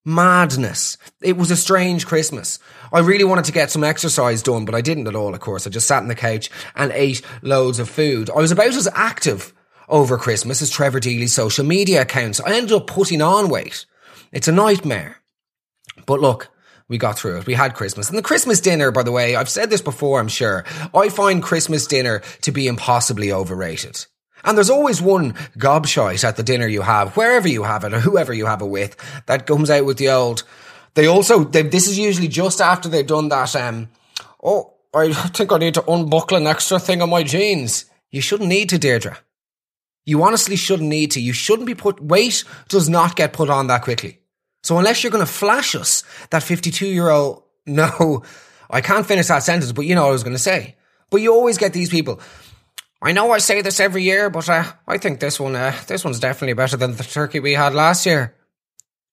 madness. 0.05 0.97
It 1.21 1.35
was 1.35 1.51
a 1.51 1.57
strange 1.57 2.05
Christmas. 2.05 2.59
I 2.93 2.99
really 2.99 3.23
wanted 3.23 3.45
to 3.45 3.51
get 3.51 3.71
some 3.71 3.83
exercise 3.83 4.43
done, 4.43 4.63
but 4.63 4.75
I 4.75 4.81
didn't 4.81 5.07
at 5.07 5.15
all, 5.15 5.33
of 5.33 5.39
course. 5.39 5.65
I 5.65 5.71
just 5.71 5.87
sat 5.87 6.03
on 6.03 6.07
the 6.07 6.15
couch 6.15 6.49
and 6.75 6.91
ate 6.93 7.21
loads 7.41 7.79
of 7.79 7.89
food. 7.89 8.29
I 8.29 8.37
was 8.37 8.51
about 8.51 8.67
as 8.67 8.87
active 8.93 9.53
over 9.89 10.17
Christmas 10.17 10.61
as 10.61 10.69
Trevor 10.69 10.99
Deely's 10.99 11.33
social 11.33 11.65
media 11.65 12.03
accounts. 12.03 12.39
I 12.39 12.53
ended 12.53 12.73
up 12.73 12.87
putting 12.87 13.21
on 13.21 13.49
weight. 13.49 13.85
It's 14.31 14.47
a 14.47 14.51
nightmare. 14.51 15.17
But 16.05 16.21
look, 16.21 16.49
we 16.87 16.97
got 16.97 17.17
through 17.17 17.39
it. 17.39 17.47
We 17.47 17.53
had 17.53 17.73
Christmas. 17.73 18.09
And 18.09 18.17
the 18.17 18.23
Christmas 18.23 18.61
dinner, 18.61 18.91
by 18.91 19.03
the 19.03 19.11
way, 19.11 19.35
I've 19.35 19.49
said 19.49 19.69
this 19.69 19.81
before, 19.81 20.19
I'm 20.19 20.27
sure. 20.27 20.65
I 20.93 21.09
find 21.09 21.41
Christmas 21.41 21.87
dinner 21.87 22.21
to 22.41 22.51
be 22.51 22.67
impossibly 22.67 23.31
overrated. 23.31 24.05
And 24.45 24.55
there's 24.55 24.69
always 24.69 25.01
one 25.01 25.33
gobshite 25.57 26.23
at 26.23 26.37
the 26.37 26.43
dinner 26.43 26.67
you 26.67 26.83
have, 26.83 27.17
wherever 27.17 27.47
you 27.47 27.63
have 27.63 27.83
it 27.83 27.93
or 27.93 27.99
whoever 27.99 28.31
you 28.31 28.45
have 28.45 28.61
it 28.61 28.67
with, 28.67 28.95
that 29.25 29.47
comes 29.47 29.71
out 29.71 29.85
with 29.85 29.97
the 29.97 30.09
old. 30.09 30.43
They 30.93 31.07
also, 31.07 31.43
they, 31.43 31.63
this 31.63 31.87
is 31.87 31.97
usually 31.97 32.27
just 32.27 32.61
after 32.61 32.87
they've 32.87 33.05
done 33.05 33.29
that, 33.29 33.55
um, 33.55 33.89
oh, 34.43 34.75
I 34.93 35.11
think 35.13 35.51
I 35.51 35.57
need 35.57 35.73
to 35.73 35.91
unbuckle 35.91 36.37
an 36.37 36.47
extra 36.47 36.79
thing 36.79 37.01
on 37.01 37.09
my 37.09 37.23
jeans. 37.23 37.85
You 38.11 38.21
shouldn't 38.21 38.47
need 38.49 38.69
to, 38.69 38.77
Deirdre. 38.77 39.17
You 40.05 40.23
honestly 40.23 40.55
shouldn't 40.55 40.87
need 40.89 41.11
to. 41.11 41.19
You 41.19 41.33
shouldn't 41.33 41.65
be 41.65 41.73
put, 41.73 41.99
weight 41.99 42.43
does 42.69 42.87
not 42.87 43.15
get 43.15 43.33
put 43.33 43.49
on 43.49 43.67
that 43.67 43.81
quickly. 43.81 44.19
So 44.61 44.77
unless 44.77 45.03
you're 45.03 45.11
going 45.11 45.25
to 45.25 45.31
flash 45.31 45.73
us 45.73 46.03
that 46.29 46.43
52 46.43 46.85
year 46.85 47.09
old, 47.09 47.43
no, 47.65 48.23
I 48.69 48.81
can't 48.81 49.05
finish 49.05 49.27
that 49.27 49.43
sentence, 49.43 49.71
but 49.71 49.85
you 49.85 49.95
know 49.95 50.03
what 50.03 50.09
I 50.09 50.13
was 50.13 50.23
going 50.23 50.35
to 50.35 50.41
say. 50.41 50.75
But 51.09 51.21
you 51.21 51.33
always 51.33 51.57
get 51.57 51.73
these 51.73 51.89
people. 51.89 52.19
I 53.01 53.11
know 53.11 53.31
I 53.31 53.39
say 53.39 53.61
this 53.61 53.79
every 53.79 54.03
year, 54.03 54.29
but 54.29 54.49
uh, 54.49 54.63
I 54.87 54.97
think 54.97 55.19
this 55.19 55.39
one, 55.39 55.55
uh, 55.55 55.75
this 55.87 56.03
one's 56.03 56.19
definitely 56.19 56.53
better 56.53 56.77
than 56.77 56.95
the 56.95 57.03
turkey 57.03 57.39
we 57.39 57.53
had 57.53 57.73
last 57.73 58.05
year. 58.05 58.35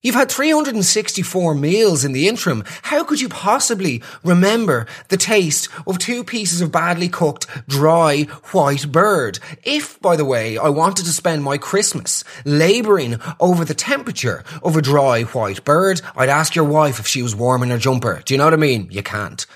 You've 0.05 0.17
had 0.17 0.33
364 0.33 1.55
meals 1.55 2.05
in 2.05 2.11
the 2.11 2.27
interim. 2.27 2.65
How 2.83 3.05
could 3.05 3.21
you 3.21 3.29
possibly 3.29 4.03
remember 4.25 4.87
the 5.09 5.17
taste 5.17 5.69
of 5.87 5.99
two 5.99 6.25
pieces 6.25 6.61
of 6.61 6.73
badly 6.73 7.09
cooked, 7.09 7.47
dry, 7.69 8.23
white 8.51 8.91
bird? 8.91 9.39
If, 9.63 10.01
by 10.01 10.17
the 10.17 10.25
way, 10.25 10.59
I 10.59 10.71
wanted 10.71 11.05
to 11.05 11.13
spend 11.13 11.45
my 11.45 11.57
Christmas 11.57 12.25
labouring 12.45 13.21
over 13.39 13.65
the 13.65 13.75
temperature 13.75 14.43
of 14.65 14.77
a 14.77 14.83
dry, 14.83 15.23
white 15.23 15.65
bird, 15.65 16.01
I'd 16.17 16.29
ask 16.29 16.57
your 16.57 16.65
wife 16.65 16.99
if 16.99 17.07
she 17.07 17.23
was 17.23 17.37
warm 17.37 17.63
in 17.63 17.71
her 17.71 17.79
jumper. 17.79 18.23
Do 18.25 18.35
you 18.35 18.39
know 18.39 18.45
what 18.45 18.55
I 18.55 18.57
mean? 18.57 18.89
You 18.91 19.05
can't. 19.05 19.47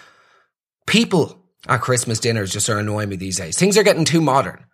People 0.87 1.43
our 1.69 1.79
Christmas 1.79 2.21
dinners 2.21 2.53
just 2.53 2.69
are 2.69 2.79
annoying 2.79 3.09
me 3.09 3.17
these 3.17 3.39
days. 3.39 3.59
Things 3.59 3.77
are 3.77 3.83
getting 3.83 4.05
too 4.05 4.21
modern. 4.21 4.65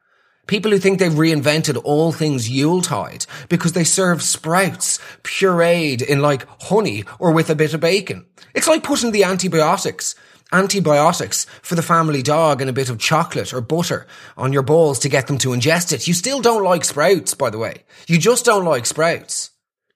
People 0.47 0.73
who 0.73 0.79
think 0.79 0.99
they've 0.99 1.13
reinvented 1.13 1.81
all 1.85 2.11
things 2.11 2.51
Yuletide 2.51 3.27
because 3.49 3.73
they 3.73 3.85
serve 3.85 4.23
sprouts 4.23 4.99
pureed 5.23 6.03
in 6.03 6.21
like 6.21 6.47
honey 6.63 7.05
or 7.21 7.31
with 7.31 7.49
a 7.49 7.55
bit 7.55 7.75
of 7.75 7.81
bacon. 7.81 8.27
It's 8.55 8.67
like 8.67 8.83
putting 8.83 9.13
the 9.13 9.25
antibiotics 9.25 10.15
antibiotics 10.53 11.47
for 11.63 11.77
the 11.77 11.83
family 11.83 12.23
dog 12.23 12.61
and 12.61 12.69
a 12.69 12.75
bit 12.75 12.91
of 12.91 12.99
chocolate 12.99 13.55
or 13.55 13.61
butter 13.61 14.07
on 14.37 14.53
your 14.53 14.63
balls 14.63 14.99
to 14.99 15.09
get 15.09 15.27
them 15.27 15.39
to 15.39 15.49
ingest 15.49 15.93
it. 15.93 16.07
You 16.07 16.13
still 16.13 16.43
don't 16.43 16.63
like 16.63 16.85
sprouts, 16.85 17.35
by 17.35 17.49
the 17.49 17.59
way. 17.59 17.85
You 18.07 18.19
just 18.19 18.45
don't 18.45 18.67
like 18.67 18.85
sprouts. 18.85 19.51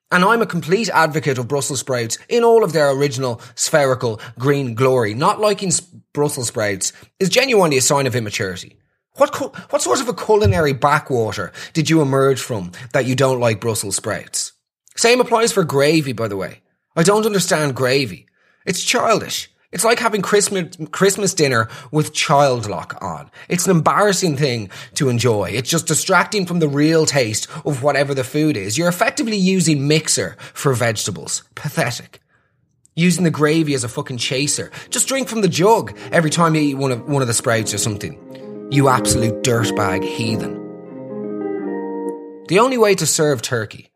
And 0.09 0.23
I'm 0.23 0.41
a 0.41 0.47
complete 0.47 0.89
advocate 0.89 1.37
of 1.37 1.49
Brussels 1.49 1.81
sprouts 1.81 2.17
in 2.29 2.43
all 2.43 2.63
of 2.63 2.71
their 2.71 2.89
original 2.89 3.41
spherical 3.55 4.21
green 4.39 4.73
glory. 4.73 5.13
Not 5.13 5.39
liking 5.39 5.71
Brussels 6.17 6.47
sprouts 6.47 6.93
is 7.19 7.29
genuinely 7.29 7.77
a 7.77 7.81
sign 7.81 8.07
of 8.07 8.15
immaturity. 8.15 8.75
What, 9.17 9.35
what 9.71 9.83
sort 9.83 10.01
of 10.01 10.09
a 10.09 10.15
culinary 10.15 10.73
backwater 10.73 11.51
did 11.73 11.91
you 11.91 12.01
emerge 12.01 12.41
from 12.41 12.71
that 12.93 13.05
you 13.05 13.15
don't 13.15 13.39
like 13.39 13.61
Brussels 13.61 13.97
sprouts? 13.97 14.53
Same 14.95 15.21
applies 15.21 15.51
for 15.51 15.63
gravy, 15.63 16.13
by 16.13 16.27
the 16.27 16.35
way. 16.35 16.61
I 16.95 17.03
don't 17.03 17.27
understand 17.27 17.75
gravy. 17.75 18.25
It's 18.65 18.83
childish. 18.83 19.47
It's 19.71 19.83
like 19.83 19.99
having 19.99 20.23
Christmas, 20.23 20.75
Christmas 20.89 21.35
dinner 21.35 21.69
with 21.91 22.15
child 22.15 22.67
lock 22.67 22.97
on. 22.99 23.29
It's 23.47 23.67
an 23.67 23.77
embarrassing 23.77 24.37
thing 24.37 24.71
to 24.95 25.09
enjoy. 25.09 25.51
It's 25.51 25.69
just 25.69 25.85
distracting 25.85 26.47
from 26.47 26.57
the 26.57 26.67
real 26.67 27.05
taste 27.05 27.47
of 27.63 27.83
whatever 27.83 28.15
the 28.15 28.23
food 28.23 28.57
is. 28.57 28.75
You're 28.75 28.87
effectively 28.87 29.37
using 29.37 29.87
mixer 29.87 30.35
for 30.39 30.73
vegetables. 30.73 31.43
Pathetic. 31.53 32.21
Using 32.99 33.23
the 33.23 33.31
gravy 33.31 33.75
as 33.75 33.83
a 33.83 33.87
fucking 33.87 34.17
chaser. 34.17 34.71
Just 34.89 35.07
drink 35.07 35.29
from 35.29 35.41
the 35.41 35.47
jug 35.47 35.95
every 36.11 36.31
time 36.31 36.55
you 36.55 36.61
eat 36.61 36.73
one 36.73 36.91
of, 36.91 37.07
one 37.07 37.21
of 37.21 37.27
the 37.27 37.33
sprouts 37.33 37.71
or 37.71 37.77
something. 37.77 38.67
You 38.71 38.89
absolute 38.89 39.43
dirtbag 39.43 40.03
heathen. 40.03 40.55
The 42.47 42.57
only 42.57 42.79
way 42.79 42.95
to 42.95 43.05
serve 43.05 43.43
turkey 43.43 43.91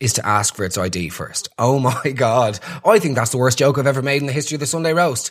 is 0.00 0.14
to 0.14 0.26
ask 0.26 0.54
for 0.54 0.64
its 0.64 0.78
ID 0.78 1.10
first. 1.10 1.50
Oh 1.58 1.78
my 1.78 2.10
God. 2.14 2.58
I 2.86 2.98
think 2.98 3.16
that's 3.16 3.32
the 3.32 3.38
worst 3.38 3.58
joke 3.58 3.76
I've 3.76 3.86
ever 3.86 4.00
made 4.00 4.22
in 4.22 4.26
the 4.26 4.32
history 4.32 4.56
of 4.56 4.60
the 4.60 4.66
Sunday 4.66 4.94
roast. 4.94 5.30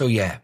So 0.00 0.06
yeah, 0.06 0.38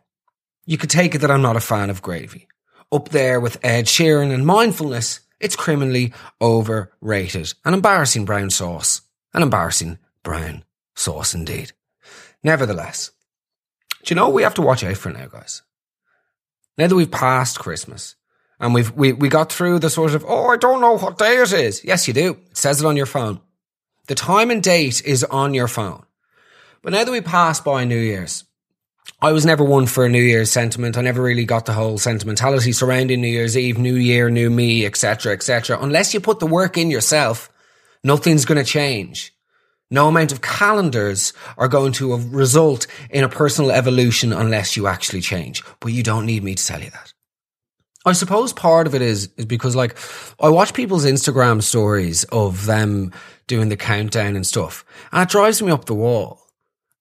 you 0.67 0.77
could 0.77 0.91
take 0.91 1.15
it 1.15 1.21
that 1.21 1.31
I'm 1.31 1.41
not 1.41 1.57
a 1.57 1.61
fan 1.61 1.89
of 1.89 2.03
gravy 2.03 2.47
up 2.93 3.09
there 3.09 3.41
with 3.41 3.65
Ed 3.65 3.87
Sheeran 3.87 4.31
and 4.31 4.45
mindfulness, 4.45 5.21
it's 5.41 5.57
criminally 5.57 6.13
overrated. 6.43 7.55
An 7.65 7.73
embarrassing 7.73 8.27
brown 8.27 8.51
sauce. 8.51 9.01
An 9.33 9.43
embarrassing 9.43 9.97
brown 10.23 10.63
sauce 10.95 11.33
indeed. 11.33 11.73
Nevertheless, 12.43 13.13
do 14.05 14.13
you 14.13 14.17
know 14.17 14.29
we 14.29 14.43
have 14.43 14.53
to 14.57 14.63
watch 14.63 14.85
out 14.85 14.99
for 14.99 15.11
now, 15.11 15.25
guys? 15.25 15.63
Now 16.77 16.89
that 16.89 16.95
we've 16.95 17.11
passed 17.11 17.59
Christmas 17.59 18.15
and 18.61 18.75
we've, 18.75 18.93
we, 18.93 19.15
we 19.15 19.31
got 19.31 19.51
through 19.51 19.79
the 19.79 19.89
sort 19.89 20.15
of, 20.15 20.23
oh, 20.29 20.49
I 20.49 20.59
don't 20.59 20.83
know 20.83 20.99
what 20.99 21.17
day 21.17 21.37
it 21.37 21.51
is. 21.55 21.83
Yes, 21.83 22.07
you 22.07 22.13
do. 22.13 22.33
It 22.51 22.59
says 22.59 22.83
it 22.83 22.87
on 22.87 22.99
your 22.99 23.07
phone. 23.07 23.41
The 24.07 24.15
time 24.15 24.51
and 24.51 24.63
date 24.63 25.03
is 25.07 25.25
on 25.25 25.55
your 25.55 25.67
phone. 25.67 26.05
But 26.83 26.93
now 26.93 27.05
that 27.05 27.11
we 27.11 27.23
passed 27.23 27.65
by 27.65 27.85
New 27.85 27.99
Year's, 27.99 28.45
I 29.21 29.33
was 29.33 29.47
never 29.47 29.65
one 29.65 29.87
for 29.87 30.05
a 30.05 30.09
New 30.09 30.23
Year's 30.23 30.51
sentiment. 30.51 30.99
I 30.99 31.01
never 31.01 31.23
really 31.23 31.45
got 31.45 31.67
the 31.67 31.73
whole 31.73 31.99
sentimentality 31.99 32.73
surrounding 32.73 33.21
New 33.21 33.29
Year's 33.29 33.57
Eve, 33.57 33.79
New 33.79 33.95
Year, 33.95 34.29
New 34.29 34.51
Me, 34.51 34.85
etc., 34.85 35.33
etc. 35.33 35.79
Unless 35.81 36.13
you 36.13 36.21
put 36.21 36.39
the 36.39 36.47
work 36.47 36.77
in 36.77 36.91
yourself, 36.91 37.49
nothing's 38.05 38.45
going 38.45 38.63
to 38.63 38.71
change. 38.71 39.33
No 39.91 40.09
amount 40.09 40.33
of 40.33 40.43
calendars 40.43 41.33
are 41.57 41.69
going 41.69 41.93
to 41.93 42.17
result 42.17 42.87
in 43.09 43.25
a 43.25 43.29
personal 43.29 43.71
evolution 43.71 44.33
unless 44.33 44.77
you 44.77 44.87
actually 44.87 45.21
change. 45.21 45.63
But 45.81 45.93
you 45.93 46.03
don't 46.03 46.27
need 46.27 46.43
me 46.43 46.55
to 46.55 46.67
tell 46.67 46.83
you 46.83 46.91
that. 46.91 47.13
I 48.05 48.13
suppose 48.13 48.53
part 48.53 48.87
of 48.87 48.95
it 48.95 49.03
is, 49.03 49.31
is 49.37 49.47
because 49.47 49.75
like 49.75 49.97
I 50.41 50.49
watch 50.49 50.75
people's 50.75 51.05
Instagram 51.05 51.63
stories 51.63 52.25
of 52.25 52.67
them 52.67 53.13
doing 53.49 53.69
the 53.69 53.77
countdown 53.77 54.37
and 54.37 54.47
stuff 54.47 54.85
and 55.13 55.23
it 55.23 55.29
drives 55.29 55.61
me 55.61 55.73
up 55.73 55.87
the 55.87 55.95
wall 55.95 56.46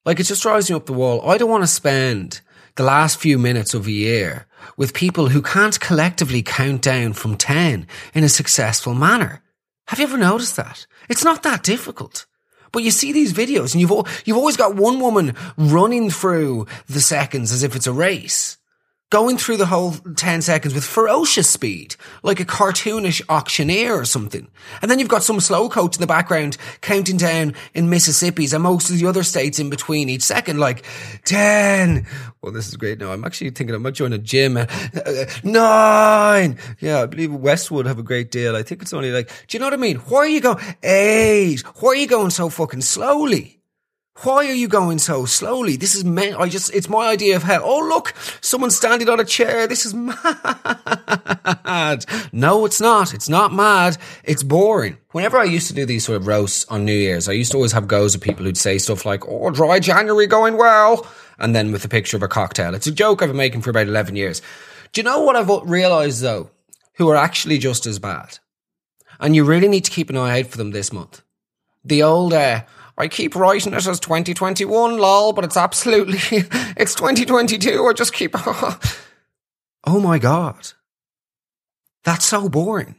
like 0.06 0.20
it 0.20 0.24
just 0.24 0.44
drives 0.44 0.70
me 0.70 0.76
up 0.76 0.86
the 0.86 0.94
wall. 0.94 1.28
I 1.28 1.38
don't 1.38 1.50
want 1.50 1.64
to 1.64 1.68
spend 1.68 2.42
the 2.76 2.84
last 2.84 3.18
few 3.20 3.38
minutes 3.38 3.74
of 3.74 3.88
a 3.88 3.92
year 3.92 4.46
with 4.78 4.94
people 4.94 5.30
who 5.30 5.42
can't 5.42 5.80
collectively 5.80 6.42
count 6.42 6.82
down 6.82 7.14
from 7.14 7.38
10 7.38 7.88
in 8.14 8.24
a 8.24 8.30
successful 8.30 8.94
manner. 8.94 9.42
Have 9.88 10.00
you 10.00 10.06
ever 10.06 10.18
noticed 10.18 10.56
that? 10.58 10.86
It's 11.10 11.24
not 11.24 11.44
that 11.44 11.64
difficult. 11.64 12.26
But 12.72 12.84
you 12.84 12.92
see 12.92 13.14
these 13.14 13.34
videos 13.34 13.74
and 13.74 13.82
you've, 13.82 14.24
you've 14.26 14.38
always 14.38 14.58
got 14.58 14.76
one 14.76 15.00
woman 15.00 15.34
running 15.58 16.10
through 16.10 16.68
the 16.88 17.00
seconds 17.00 17.52
as 17.52 17.64
if 17.64 17.76
it's 17.76 17.88
a 17.88 17.94
race 17.94 18.58
going 19.12 19.38
through 19.38 19.58
the 19.58 19.68
whole 19.68 19.92
10 19.92 20.42
seconds 20.42 20.74
with 20.74 20.84
ferocious 20.84 21.48
speed, 21.48 21.96
like 22.24 22.40
a 22.40 22.46
cartoonish 22.46 23.22
auctioneer 23.30 23.94
or 23.94 24.06
something. 24.06 24.48
And 24.82 24.90
then 24.90 24.98
you've 24.98 25.08
got 25.08 25.24
some 25.24 25.40
slow 25.40 25.70
coach 25.70 25.96
in 25.96 26.02
the 26.02 26.08
background 26.08 26.58
counting 26.82 27.18
down 27.18 27.54
in 27.76 27.90
Mississippi's 27.90 28.52
and 28.52 28.64
most 28.64 28.90
of 28.90 28.98
the 28.98 29.06
other 29.06 29.24
states 29.24 29.60
in 29.60 29.70
between 29.70 30.10
each 30.10 30.24
second, 30.24 30.60
like 30.60 30.86
10. 31.26 32.08
Well, 32.42 32.52
this 32.52 32.68
is 32.68 32.78
great 32.78 33.00
now. 33.00 33.12
I'm 33.12 33.24
actually 33.24 33.52
thinking 33.52 33.76
I 33.76 33.80
might 33.80 33.94
join 33.94 34.14
a 34.14 34.18
gym. 34.18 34.58
Uh, 34.58 35.26
nine. 35.44 36.58
Yeah, 36.80 37.02
I 37.02 37.06
believe 37.06 37.34
Westwood 37.34 37.86
have 37.86 38.00
a 38.00 38.04
great 38.04 38.32
deal. 38.32 38.56
I 38.56 38.64
think 38.64 38.82
it's 38.82 38.94
only 38.94 39.12
like, 39.12 39.28
do 39.48 39.56
you 39.56 39.60
know 39.60 39.68
what 39.68 39.74
I 39.74 39.78
mean? 39.78 39.98
Why 39.98 40.20
are 40.20 40.28
you 40.28 40.42
going 40.42 40.58
eight? 40.82 41.62
Why 41.80 41.90
are 41.92 41.96
you 41.96 42.08
going 42.08 42.32
so 42.32 42.50
fucking 42.50 42.82
slowly? 42.82 43.62
Why 44.24 44.48
are 44.48 44.54
you 44.54 44.70
going 44.70 45.00
so 45.00 45.26
slowly? 45.26 45.76
This 45.76 45.94
is 45.94 46.06
me. 46.06 46.32
I 46.32 46.48
just, 46.48 46.74
it's 46.74 46.88
my 46.88 47.08
idea 47.08 47.36
of 47.36 47.44
hell. 47.44 47.64
Oh, 47.66 47.86
look, 47.86 48.14
someone's 48.40 48.78
standing 48.78 49.10
on 49.10 49.20
a 49.20 49.26
chair. 49.26 49.68
This 49.68 49.86
is 49.86 49.94
mad. 51.66 52.06
No, 52.32 52.66
it's 52.66 52.80
not. 52.80 53.14
It's 53.14 53.28
not 53.28 53.54
mad. 53.54 53.98
It's 54.24 54.42
boring. 54.42 54.98
Whenever 55.12 55.38
I 55.38 55.44
used 55.44 55.68
to 55.68 55.74
do 55.74 55.86
these 55.86 56.06
sort 56.06 56.16
of 56.16 56.28
roasts 56.28 56.66
on 56.70 56.86
New 56.86 56.94
Year's, 56.94 57.28
I 57.28 57.34
used 57.34 57.52
to 57.52 57.58
always 57.58 57.74
have 57.74 57.90
goes 57.90 58.16
of 58.16 58.22
people 58.22 58.46
who'd 58.46 58.58
say 58.58 58.78
stuff 58.78 59.06
like, 59.06 59.28
Oh, 59.28 59.52
dry 59.52 59.80
January 59.82 60.28
going 60.28 60.56
well. 60.56 61.06
And 61.38 61.54
then 61.54 61.74
with 61.74 61.84
a 61.84 61.90
picture 61.90 62.16
of 62.16 62.24
a 62.24 62.30
cocktail. 62.30 62.74
It's 62.74 62.88
a 62.88 62.94
joke 62.94 63.22
I've 63.22 63.30
been 63.30 63.38
making 63.38 63.64
for 63.64 63.70
about 63.70 63.88
11 63.88 64.16
years. 64.16 64.42
Do 64.94 65.02
you 65.02 65.04
know 65.04 65.24
what 65.24 65.36
I've 65.36 65.70
realized 65.70 66.22
though? 66.22 66.52
Who 66.94 67.10
are 67.10 67.18
actually 67.18 67.58
just 67.58 67.86
as 67.86 68.00
bad. 68.00 68.40
And 69.20 69.36
you 69.36 69.44
really 69.44 69.68
need 69.68 69.84
to 69.84 69.92
keep 69.92 70.10
an 70.10 70.16
eye 70.16 70.40
out 70.40 70.48
for 70.48 70.58
them 70.58 70.72
this 70.72 70.94
month. 70.94 71.22
The 71.84 72.02
old, 72.02 72.34
uh, 72.34 72.64
I 72.98 73.08
keep 73.08 73.36
writing 73.36 73.74
it 73.74 73.88
as 73.88 74.00
2021, 74.00 74.98
lol, 74.98 75.34
but 75.34 75.44
it's 75.44 75.58
absolutely, 75.58 76.20
it's 76.78 76.96
2022. 76.96 77.86
I 77.86 77.94
just 77.94 78.14
keep, 78.14 78.32
oh 79.86 80.00
my 80.00 80.18
God. 80.18 80.72
That's 82.04 82.26
so 82.26 82.48
boring. 82.48 82.96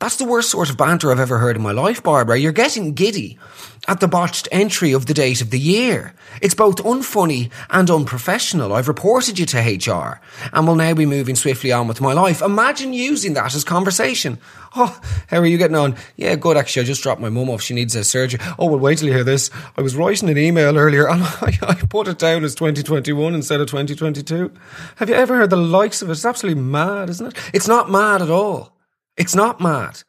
That's 0.00 0.16
the 0.16 0.24
worst 0.24 0.50
sort 0.50 0.70
of 0.70 0.78
banter 0.78 1.12
I've 1.12 1.20
ever 1.20 1.38
heard 1.38 1.56
in 1.56 1.62
my 1.62 1.72
life, 1.72 2.02
Barbara. 2.02 2.38
You're 2.38 2.52
getting 2.52 2.94
giddy 2.94 3.38
at 3.86 4.00
the 4.00 4.08
botched 4.08 4.48
entry 4.50 4.92
of 4.92 5.04
the 5.04 5.12
date 5.12 5.42
of 5.42 5.50
the 5.50 5.58
year. 5.58 6.14
It's 6.40 6.54
both 6.54 6.76
unfunny 6.76 7.50
and 7.68 7.90
unprofessional. 7.90 8.72
I've 8.72 8.88
reported 8.88 9.38
you 9.38 9.44
to 9.44 9.58
HR 9.58 10.18
and 10.54 10.66
will 10.66 10.74
now 10.74 10.94
be 10.94 11.04
moving 11.04 11.36
swiftly 11.36 11.70
on 11.70 11.86
with 11.86 12.00
my 12.00 12.14
life. 12.14 12.40
Imagine 12.40 12.94
using 12.94 13.34
that 13.34 13.54
as 13.54 13.62
conversation. 13.62 14.38
Oh, 14.74 14.98
how 15.28 15.38
are 15.38 15.46
you 15.46 15.58
getting 15.58 15.76
on? 15.76 15.96
Yeah, 16.16 16.34
good. 16.34 16.56
Actually, 16.56 16.82
I 16.82 16.86
just 16.86 17.02
dropped 17.02 17.20
my 17.20 17.28
mum 17.28 17.50
off. 17.50 17.60
She 17.60 17.74
needs 17.74 17.94
a 17.94 18.02
surgery. 18.02 18.40
Oh, 18.58 18.68
well, 18.68 18.78
wait 18.78 18.98
till 18.98 19.08
you 19.08 19.14
hear 19.14 19.22
this. 19.22 19.50
I 19.76 19.82
was 19.82 19.96
writing 19.96 20.30
an 20.30 20.38
email 20.38 20.78
earlier 20.78 21.08
and 21.10 21.22
I, 21.24 21.58
I 21.60 21.74
put 21.74 22.08
it 22.08 22.18
down 22.18 22.42
as 22.44 22.54
2021 22.54 23.34
instead 23.34 23.60
of 23.60 23.68
2022. 23.68 24.50
Have 24.96 25.10
you 25.10 25.14
ever 25.14 25.36
heard 25.36 25.50
the 25.50 25.56
likes 25.56 26.00
of 26.00 26.08
it? 26.08 26.12
It's 26.12 26.24
absolutely 26.24 26.62
mad, 26.62 27.10
isn't 27.10 27.26
it? 27.26 27.38
It's 27.52 27.68
not 27.68 27.90
mad 27.90 28.22
at 28.22 28.30
all. 28.30 28.79
It's 29.16 29.34
not 29.34 29.60
mad. 29.60 30.02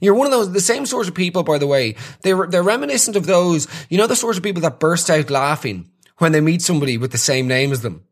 You're 0.00 0.14
one 0.14 0.26
of 0.26 0.32
those, 0.32 0.52
the 0.52 0.60
same 0.60 0.86
sort 0.86 1.08
of 1.08 1.14
people, 1.14 1.42
by 1.42 1.58
the 1.58 1.66
way. 1.66 1.96
They're, 2.22 2.46
they're 2.46 2.62
reminiscent 2.62 3.16
of 3.16 3.26
those, 3.26 3.66
you 3.88 3.96
know, 3.96 4.06
the 4.06 4.16
sort 4.16 4.36
of 4.36 4.42
people 4.42 4.62
that 4.62 4.80
burst 4.80 5.08
out 5.08 5.30
laughing 5.30 5.88
when 6.18 6.32
they 6.32 6.40
meet 6.40 6.62
somebody 6.62 6.98
with 6.98 7.12
the 7.12 7.18
same 7.18 7.48
name 7.48 7.72
as 7.72 7.82
them. 7.82 8.04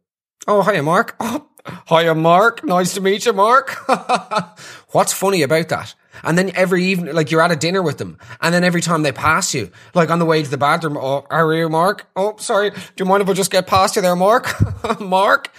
Oh, 0.46 0.62
hiya, 0.62 0.82
Mark. 0.82 1.16
Oh, 1.66 1.96
hiya, 1.98 2.14
Mark. 2.14 2.62
Nice 2.62 2.92
to 2.92 3.00
meet 3.00 3.24
you, 3.24 3.32
Mark. 3.32 3.74
What's 4.90 5.14
funny 5.14 5.40
about 5.40 5.70
that? 5.70 5.94
And 6.22 6.36
then 6.36 6.52
every 6.54 6.84
evening, 6.84 7.14
like 7.14 7.30
you're 7.30 7.40
at 7.40 7.50
a 7.50 7.56
dinner 7.56 7.80
with 7.80 7.96
them, 7.96 8.18
and 8.42 8.54
then 8.54 8.64
every 8.64 8.82
time 8.82 9.02
they 9.02 9.12
pass 9.12 9.54
you, 9.54 9.70
like 9.94 10.10
on 10.10 10.18
the 10.18 10.26
way 10.26 10.42
to 10.42 10.50
the 10.50 10.58
bathroom, 10.58 10.98
oh, 10.98 11.26
are 11.30 11.54
you, 11.54 11.70
Mark? 11.70 12.06
Oh, 12.16 12.36
sorry. 12.36 12.68
Do 12.70 12.76
you 12.98 13.06
mind 13.06 13.22
if 13.22 13.30
I 13.30 13.32
just 13.32 13.50
get 13.50 13.66
past 13.66 13.96
you 13.96 14.02
there, 14.02 14.14
Mark? 14.14 14.46
Mark? 15.00 15.50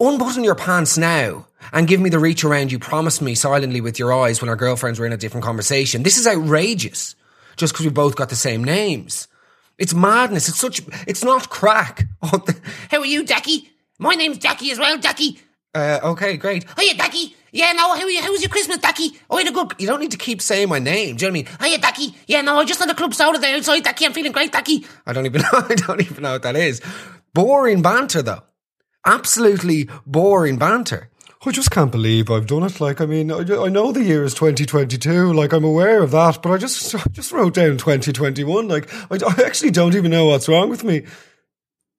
Unbutton 0.00 0.42
your 0.44 0.56
pants 0.56 0.98
now 0.98 1.46
and 1.72 1.86
give 1.86 2.00
me 2.00 2.10
the 2.10 2.18
reach 2.18 2.44
around 2.44 2.72
you 2.72 2.78
promised 2.78 3.22
me 3.22 3.34
silently 3.34 3.80
with 3.80 3.98
your 3.98 4.12
eyes 4.12 4.40
when 4.40 4.48
our 4.48 4.56
girlfriends 4.56 4.98
were 4.98 5.06
in 5.06 5.12
a 5.12 5.16
different 5.16 5.44
conversation. 5.44 6.02
This 6.02 6.18
is 6.18 6.26
outrageous. 6.26 7.14
Just 7.56 7.72
because 7.72 7.86
we 7.86 7.92
both 7.92 8.16
got 8.16 8.28
the 8.30 8.36
same 8.36 8.64
names. 8.64 9.28
It's 9.78 9.94
madness. 9.94 10.48
It's 10.48 10.58
such. 10.58 10.82
It's 11.06 11.22
not 11.22 11.48
crack. 11.50 12.04
Oh, 12.22 12.38
the, 12.38 12.58
How 12.90 12.98
are 13.00 13.06
you, 13.06 13.24
Ducky? 13.24 13.70
My 13.98 14.14
name's 14.14 14.38
Ducky 14.38 14.72
as 14.72 14.78
well, 14.78 14.98
Ducky. 14.98 15.38
uh, 15.74 16.00
okay, 16.02 16.36
great. 16.36 16.64
Hiya, 16.78 16.94
Ducky. 16.94 17.36
Yeah, 17.52 17.70
no, 17.72 17.94
how, 17.94 18.06
you, 18.06 18.20
how 18.20 18.32
was 18.32 18.40
your 18.42 18.48
Christmas, 18.50 18.78
Ducky? 18.78 19.10
Oh, 19.30 19.36
I 19.36 19.42
had 19.44 19.48
a 19.50 19.54
good... 19.54 19.74
You 19.78 19.86
don't 19.86 20.00
need 20.00 20.10
to 20.10 20.16
keep 20.16 20.42
saying 20.42 20.68
my 20.68 20.80
name. 20.80 21.14
Do 21.16 21.26
you 21.26 21.30
know 21.30 21.38
what 21.38 21.48
I 21.48 21.66
mean? 21.66 21.70
Hiya, 21.70 21.78
Ducky. 21.78 22.16
Yeah, 22.26 22.40
no, 22.40 22.58
I 22.58 22.64
just 22.64 22.80
had 22.80 22.90
a 22.90 22.94
club 22.94 23.14
soda 23.14 23.38
there 23.38 23.54
outside, 23.56 23.84
Ducky. 23.84 24.04
I'm 24.06 24.12
feeling 24.12 24.32
great, 24.32 24.50
Ducky. 24.50 24.84
I 25.06 25.12
don't 25.12 25.26
even 25.26 25.42
know. 25.42 25.48
I 25.52 25.74
don't 25.76 26.00
even 26.00 26.22
know 26.24 26.32
what 26.32 26.42
that 26.42 26.56
is. 26.56 26.80
Boring 27.34 27.82
banter, 27.82 28.22
though. 28.22 28.42
Absolutely 29.04 29.88
boring 30.06 30.56
banter. 30.56 31.10
I 31.46 31.50
just 31.50 31.70
can't 31.70 31.92
believe 31.92 32.30
I've 32.30 32.46
done 32.46 32.62
it. 32.62 32.80
Like, 32.80 33.02
I 33.02 33.06
mean, 33.06 33.30
I, 33.30 33.40
I 33.40 33.68
know 33.68 33.92
the 33.92 34.02
year 34.02 34.24
is 34.24 34.32
2022. 34.32 35.32
Like, 35.32 35.52
I'm 35.52 35.64
aware 35.64 36.02
of 36.02 36.10
that, 36.12 36.40
but 36.42 36.52
I 36.52 36.56
just 36.56 36.94
I 36.94 37.02
just 37.10 37.32
wrote 37.32 37.54
down 37.54 37.76
2021. 37.76 38.66
Like, 38.66 38.92
I, 39.10 39.16
I 39.16 39.42
actually 39.44 39.70
don't 39.70 39.94
even 39.94 40.10
know 40.10 40.26
what's 40.26 40.48
wrong 40.48 40.70
with 40.70 40.84
me. 40.84 41.04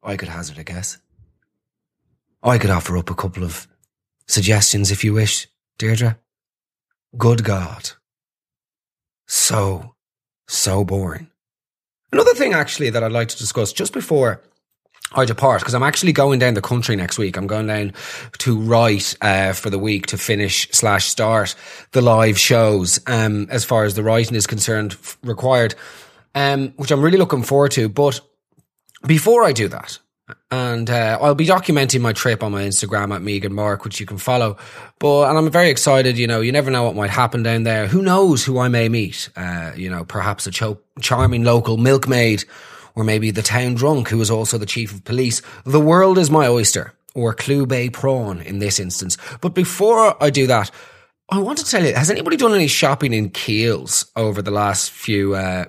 I 0.02 0.18
could 0.18 0.30
hazard 0.30 0.58
a 0.58 0.64
guess. 0.64 0.98
I 2.42 2.58
could 2.58 2.70
offer 2.72 2.98
up 2.98 3.10
a 3.10 3.16
couple 3.16 3.44
of 3.44 3.68
suggestions 4.28 4.92
if 4.92 5.04
you 5.04 5.14
wish, 5.14 5.48
Deirdre. 5.78 6.18
Good 7.18 7.44
God. 7.44 7.92
So, 9.28 9.96
so 10.48 10.84
boring. 10.84 11.30
Another 12.12 12.34
thing, 12.34 12.54
actually, 12.54 12.90
that 12.92 13.04
I'd 13.04 13.12
like 13.12 13.28
to 13.30 13.38
discuss 13.38 13.74
just 13.74 13.94
before 13.94 14.42
I 15.14 15.24
depart, 15.26 15.62
because 15.62 15.74
I'm 15.74 15.84
actually 15.84 16.12
going 16.12 16.40
down 16.40 16.56
the 16.56 16.62
country 16.62 16.96
next 16.96 17.18
week. 17.18 17.38
I'm 17.38 17.48
going 17.48 17.68
down 17.68 17.94
to 18.40 18.60
write 18.60 19.16
uh, 19.22 19.54
for 19.54 19.70
the 19.70 19.80
week 19.80 20.08
to 20.08 20.18
finish 20.18 20.68
slash 20.72 21.08
start 21.08 21.56
the 21.92 22.02
live 22.02 22.38
shows, 22.38 23.00
um, 23.08 23.48
as 23.50 23.64
far 23.64 23.86
as 23.86 23.94
the 23.94 24.04
writing 24.04 24.36
is 24.36 24.48
concerned, 24.48 24.94
f- 24.94 25.18
required, 25.24 25.76
um, 26.34 26.74
which 26.76 26.92
I'm 26.92 27.02
really 27.02 27.18
looking 27.18 27.44
forward 27.44 27.72
to. 27.72 27.88
But 27.88 28.20
before 29.06 29.44
I 29.44 29.54
do 29.54 29.68
that, 29.70 30.00
and 30.50 30.90
uh, 30.90 31.20
I'll 31.22 31.36
be 31.36 31.46
documenting 31.46 32.02
my 32.02 32.12
trip 32.12 32.42
on 32.42 32.52
my 32.52 32.64
Instagram 32.64 33.14
at 33.14 33.22
Megan 33.22 33.54
Mark, 33.54 33.84
which 33.84 34.00
you 34.00 34.08
can 34.08 34.18
follow. 34.18 34.58
But 35.00 35.30
and 35.30 35.38
I'm 35.38 35.52
very 35.52 35.70
excited. 35.70 36.18
You 36.18 36.26
know, 36.26 36.42
you 36.42 36.52
never 36.52 36.72
know 36.72 36.84
what 36.84 36.96
might 36.96 37.12
happen 37.12 37.44
down 37.44 37.64
there. 37.64 37.86
Who 37.88 38.02
knows 38.02 38.44
who 38.44 38.58
I 38.58 38.68
may 38.68 38.90
meet? 38.90 39.30
Uh, 39.36 39.72
you 39.76 39.90
know, 39.90 40.04
perhaps 40.04 40.48
a 40.48 40.52
cho- 40.52 40.82
charming 41.00 41.44
local 41.44 41.78
milkmaid, 41.78 42.44
or 42.96 43.04
maybe 43.04 43.32
the 43.32 43.42
town 43.42 43.76
drunk 43.76 44.10
who 44.10 44.22
is 44.22 44.32
also 44.32 44.58
the 44.58 44.66
chief 44.66 44.94
of 44.94 45.04
police. 45.04 45.42
The 45.66 45.80
world 45.80 46.18
is 46.18 46.32
my 46.32 46.48
oyster, 46.48 46.94
or 47.14 47.34
Clew 47.34 47.66
Bay 47.66 47.90
prawn 47.90 48.42
in 48.42 48.60
this 48.60 48.80
instance. 48.80 49.18
But 49.42 49.54
before 49.54 50.22
I 50.24 50.30
do 50.30 50.48
that, 50.48 50.72
I 51.30 51.40
want 51.40 51.60
to 51.60 51.66
tell 51.66 51.84
you: 51.84 51.94
Has 51.94 52.10
anybody 52.10 52.38
done 52.38 52.54
any 52.54 52.68
shopping 52.68 53.14
in 53.14 53.30
Kiehl's 53.30 54.12
over 54.16 54.42
the 54.42 54.52
last 54.52 54.92
few? 54.92 55.36
Uh, 55.36 55.66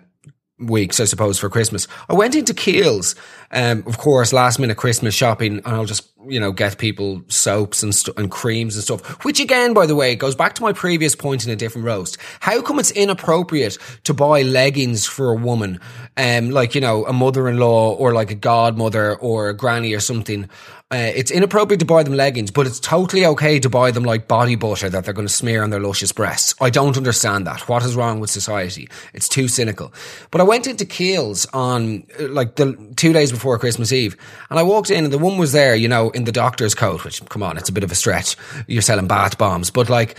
weeks, 0.58 1.00
I 1.00 1.04
suppose, 1.04 1.38
for 1.38 1.50
Christmas. 1.50 1.86
I 2.08 2.14
went 2.14 2.34
into 2.34 2.54
Kiehl's, 2.54 3.14
um, 3.50 3.84
of 3.86 3.98
course, 3.98 4.32
last 4.32 4.58
minute 4.58 4.76
Christmas 4.76 5.14
shopping, 5.14 5.58
and 5.58 5.68
I'll 5.68 5.84
just, 5.84 6.10
you 6.26 6.40
know, 6.40 6.52
get 6.52 6.78
people 6.78 7.22
soaps 7.28 7.82
and 7.82 7.94
stu- 7.94 8.12
and 8.16 8.30
creams 8.30 8.74
and 8.74 8.84
stuff. 8.84 9.24
Which 9.24 9.40
again, 9.40 9.74
by 9.74 9.86
the 9.86 9.94
way, 9.94 10.16
goes 10.16 10.34
back 10.34 10.54
to 10.54 10.62
my 10.62 10.72
previous 10.72 11.14
point 11.14 11.44
in 11.44 11.52
a 11.52 11.56
different 11.56 11.86
roast. 11.86 12.18
How 12.40 12.60
come 12.62 12.78
it's 12.78 12.90
inappropriate 12.90 13.78
to 14.04 14.14
buy 14.14 14.42
leggings 14.42 15.06
for 15.06 15.30
a 15.30 15.36
woman, 15.36 15.80
um, 16.16 16.50
like 16.50 16.74
you 16.74 16.80
know, 16.80 17.04
a 17.06 17.12
mother-in-law 17.12 17.94
or 17.94 18.12
like 18.12 18.30
a 18.30 18.34
godmother 18.34 19.16
or 19.16 19.48
a 19.48 19.54
granny 19.54 19.94
or 19.94 20.00
something? 20.00 20.48
Uh, 20.88 21.10
it's 21.16 21.32
inappropriate 21.32 21.80
to 21.80 21.84
buy 21.84 22.04
them 22.04 22.14
leggings, 22.14 22.52
but 22.52 22.64
it's 22.64 22.78
totally 22.78 23.26
okay 23.26 23.58
to 23.58 23.68
buy 23.68 23.90
them 23.90 24.04
like 24.04 24.28
body 24.28 24.54
butter 24.54 24.88
that 24.88 25.04
they're 25.04 25.12
going 25.12 25.26
to 25.26 25.32
smear 25.32 25.64
on 25.64 25.70
their 25.70 25.80
luscious 25.80 26.12
breasts. 26.12 26.54
I 26.60 26.70
don't 26.70 26.96
understand 26.96 27.44
that. 27.48 27.68
What 27.68 27.82
is 27.84 27.96
wrong 27.96 28.20
with 28.20 28.30
society? 28.30 28.88
It's 29.12 29.28
too 29.28 29.48
cynical. 29.48 29.92
But 30.30 30.40
I 30.40 30.44
went 30.44 30.68
into 30.68 30.84
Kiehl's 30.84 31.44
on 31.46 32.06
uh, 32.20 32.28
like 32.28 32.54
the 32.54 32.76
two 32.94 33.12
days 33.12 33.32
before 33.36 33.58
Christmas 33.58 33.92
Eve, 33.92 34.16
and 34.50 34.58
I 34.58 34.62
walked 34.62 34.90
in, 34.90 35.04
and 35.04 35.12
the 35.12 35.18
one 35.18 35.38
was 35.38 35.52
there, 35.52 35.76
you 35.76 35.88
know, 35.88 36.10
in 36.10 36.24
the 36.24 36.32
doctor's 36.32 36.74
coat. 36.74 37.04
Which, 37.04 37.24
come 37.28 37.42
on, 37.42 37.56
it's 37.56 37.68
a 37.68 37.72
bit 37.72 37.84
of 37.84 37.92
a 37.92 37.94
stretch. 37.94 38.36
You're 38.66 38.82
selling 38.82 39.06
bath 39.06 39.38
bombs, 39.38 39.70
but 39.70 39.88
like. 39.88 40.18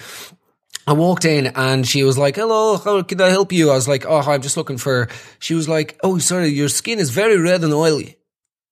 I 0.89 0.93
walked 0.93 1.25
in 1.25 1.47
and 1.47 1.85
she 1.85 2.03
was 2.03 2.17
like, 2.17 2.37
hello, 2.37 2.77
how 2.77 3.03
can 3.03 3.19
I 3.19 3.27
help 3.27 3.51
you? 3.51 3.71
I 3.71 3.75
was 3.75 3.89
like, 3.89 4.05
oh, 4.05 4.21
I'm 4.21 4.41
just 4.41 4.55
looking 4.55 4.77
for, 4.77 5.09
she 5.37 5.53
was 5.53 5.67
like, 5.67 5.99
oh, 6.01 6.17
sorry, 6.17 6.47
your 6.47 6.69
skin 6.69 6.97
is 6.97 7.09
very 7.09 7.37
red 7.37 7.65
and 7.65 7.73
oily. 7.73 8.15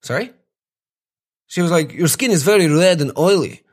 Sorry? 0.01 0.31
She 1.47 1.61
was 1.61 1.71
like, 1.71 1.91
your 1.91 2.07
skin 2.07 2.31
is 2.31 2.41
very 2.41 2.67
red 2.67 3.01
and 3.01 3.11
oily. 3.17 3.64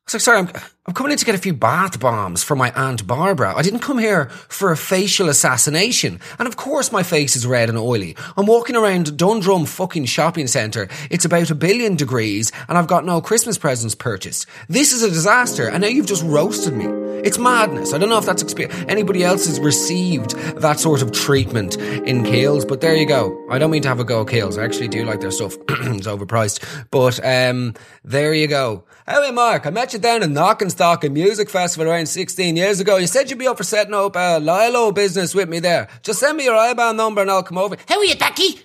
I 0.00 0.12
was 0.12 0.14
like, 0.14 0.20
sorry, 0.22 0.38
I'm, 0.38 0.50
I'm 0.86 0.94
coming 0.94 1.12
in 1.12 1.18
to 1.18 1.24
get 1.24 1.36
a 1.36 1.38
few 1.38 1.54
bath 1.54 2.00
bombs 2.00 2.42
for 2.42 2.56
my 2.56 2.72
Aunt 2.72 3.06
Barbara. 3.06 3.54
I 3.54 3.62
didn't 3.62 3.80
come 3.80 3.98
here 3.98 4.26
for 4.48 4.72
a 4.72 4.76
facial 4.76 5.28
assassination. 5.28 6.18
And 6.38 6.48
of 6.48 6.56
course 6.56 6.90
my 6.90 7.04
face 7.04 7.36
is 7.36 7.46
red 7.46 7.68
and 7.68 7.78
oily. 7.78 8.16
I'm 8.36 8.46
walking 8.46 8.74
around 8.74 9.16
Dundrum 9.16 9.66
fucking 9.66 10.06
shopping 10.06 10.48
centre. 10.48 10.88
It's 11.10 11.24
about 11.24 11.50
a 11.50 11.54
billion 11.54 11.94
degrees 11.94 12.50
and 12.68 12.76
I've 12.76 12.88
got 12.88 13.04
no 13.04 13.20
Christmas 13.20 13.56
presents 13.56 13.94
purchased. 13.94 14.46
This 14.68 14.92
is 14.92 15.04
a 15.04 15.10
disaster 15.10 15.68
and 15.68 15.82
now 15.82 15.88
you've 15.88 16.06
just 16.06 16.24
roasted 16.24 16.74
me. 16.74 16.99
It's 17.24 17.38
madness. 17.38 17.92
I 17.92 17.98
don't 17.98 18.08
know 18.08 18.18
if 18.18 18.26
that's 18.26 18.42
exper- 18.42 18.72
anybody 18.88 19.24
else 19.24 19.46
has 19.46 19.60
received 19.60 20.30
that 20.60 20.80
sort 20.80 21.02
of 21.02 21.12
treatment 21.12 21.76
in 21.76 22.22
Kiehl's, 22.22 22.64
but 22.64 22.80
there 22.80 22.96
you 22.96 23.06
go. 23.06 23.46
I 23.50 23.58
don't 23.58 23.70
mean 23.70 23.82
to 23.82 23.88
have 23.88 24.00
a 24.00 24.04
go 24.04 24.22
at 24.22 24.28
Kiehl's. 24.28 24.58
I 24.58 24.64
actually 24.64 24.88
do 24.88 25.04
like 25.04 25.20
their 25.20 25.30
stuff. 25.30 25.56
it's 25.68 26.06
overpriced. 26.06 26.86
But 26.90 27.20
um, 27.24 27.74
there 28.04 28.34
you 28.34 28.46
go. 28.46 28.84
Hey, 29.06 29.30
Mark, 29.32 29.66
I 29.66 29.70
met 29.70 29.92
you 29.92 29.98
down 29.98 30.22
in 30.22 30.32
Knockanstockan 30.34 31.12
Music 31.12 31.50
Festival 31.50 31.90
around 31.90 32.06
16 32.06 32.56
years 32.56 32.80
ago. 32.80 32.96
You 32.96 33.06
said 33.06 33.28
you'd 33.28 33.38
be 33.38 33.48
up 33.48 33.56
for 33.56 33.64
setting 33.64 33.94
up 33.94 34.14
a 34.16 34.38
Lilo 34.38 34.92
business 34.92 35.34
with 35.34 35.48
me 35.48 35.58
there. 35.58 35.88
Just 36.02 36.20
send 36.20 36.38
me 36.38 36.44
your 36.44 36.54
IBAN 36.54 36.96
number 36.96 37.20
and 37.20 37.30
I'll 37.30 37.42
come 37.42 37.58
over. 37.58 37.76
How 37.88 37.98
are 37.98 38.04
you, 38.04 38.14
Ducky? 38.14 38.62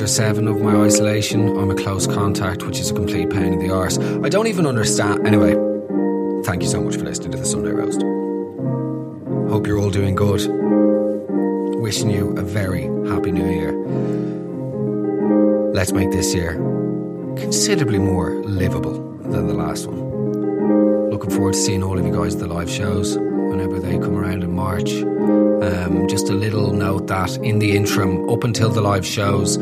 Or 0.00 0.06
seven 0.06 0.48
of 0.48 0.60
my 0.60 0.74
isolation. 0.76 1.48
I'm 1.58 1.70
a 1.70 1.74
close 1.74 2.06
contact, 2.06 2.62
which 2.62 2.78
is 2.78 2.90
a 2.90 2.94
complete 2.94 3.30
pain 3.30 3.52
in 3.52 3.58
the 3.58 3.70
arse. 3.70 3.98
I 3.98 4.28
don't 4.28 4.46
even 4.46 4.66
understand. 4.66 5.26
Anyway, 5.26 5.52
thank 6.44 6.62
you 6.62 6.68
so 6.68 6.80
much 6.80 6.96
for 6.96 7.04
listening 7.04 7.32
to 7.32 7.38
the 7.38 7.44
Sunday 7.44 7.70
Roast. 7.70 8.02
Hope 9.50 9.66
you're 9.66 9.78
all 9.78 9.90
doing 9.90 10.14
good. 10.14 10.40
Wishing 11.80 12.10
you 12.10 12.30
a 12.36 12.42
very 12.42 12.84
happy 13.08 13.32
new 13.32 13.50
year. 13.50 13.72
Let's 15.74 15.92
make 15.92 16.10
this 16.10 16.34
year 16.34 16.54
considerably 17.36 17.98
more 17.98 18.34
livable 18.44 19.18
than 19.22 19.48
the 19.48 19.54
last 19.54 19.86
one. 19.86 21.10
Looking 21.10 21.30
forward 21.30 21.54
to 21.54 21.58
seeing 21.58 21.82
all 21.82 21.98
of 21.98 22.06
you 22.06 22.12
guys 22.12 22.34
at 22.34 22.40
the 22.40 22.46
live 22.46 22.70
shows 22.70 23.18
whenever 23.18 23.80
they 23.80 23.98
come 23.98 24.16
around 24.16 24.44
in 24.44 24.52
March. 24.54 24.92
Um, 24.92 26.06
just 26.08 26.28
a 26.28 26.34
little 26.34 26.72
note 26.72 27.08
that 27.08 27.36
in 27.38 27.58
the 27.58 27.76
interim, 27.76 28.30
up 28.30 28.44
until 28.44 28.70
the 28.70 28.80
live 28.80 29.04
shows, 29.04 29.58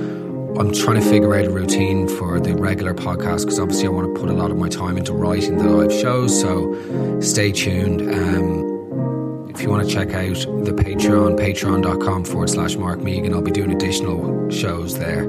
I'm 0.57 0.73
trying 0.73 1.01
to 1.01 1.09
figure 1.09 1.35
out 1.35 1.45
a 1.45 1.51
routine 1.51 2.09
for 2.09 2.41
the 2.41 2.55
regular 2.55 2.95
podcast 2.95 3.41
because 3.43 3.61
obviously 3.61 3.87
I 3.87 3.91
want 3.91 4.15
to 4.15 4.21
put 4.21 4.31
a 4.31 4.33
lot 4.33 4.51
of 4.51 4.57
my 4.57 4.69
time 4.69 4.97
into 4.97 5.13
writing 5.13 5.59
the 5.59 5.65
live 5.65 5.93
shows. 5.93 6.41
So 6.41 7.21
stay 7.21 7.53
tuned. 7.53 8.01
Um, 8.03 9.51
if 9.51 9.63
you 9.63 9.71
want 9.71 9.87
to 9.87 9.93
check 9.93 10.09
out 10.15 10.37
the 10.65 10.73
Patreon, 10.73 11.39
patreon.com 11.39 12.25
forward 12.25 12.51
slash 12.51 12.77
Mark 12.77 13.01
Megan, 13.01 13.35
I'll 13.35 13.43
be 13.43 13.51
doing 13.51 13.73
additional 13.73 14.49
shows 14.51 14.99
there. 14.99 15.25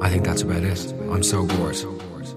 I 0.00 0.08
think 0.10 0.24
that's 0.24 0.42
about 0.42 0.62
it. 0.64 0.92
I'm 1.10 1.22
so 1.22 1.46
bored. 1.46 1.76
So 1.76 1.92
bored. 1.92 2.28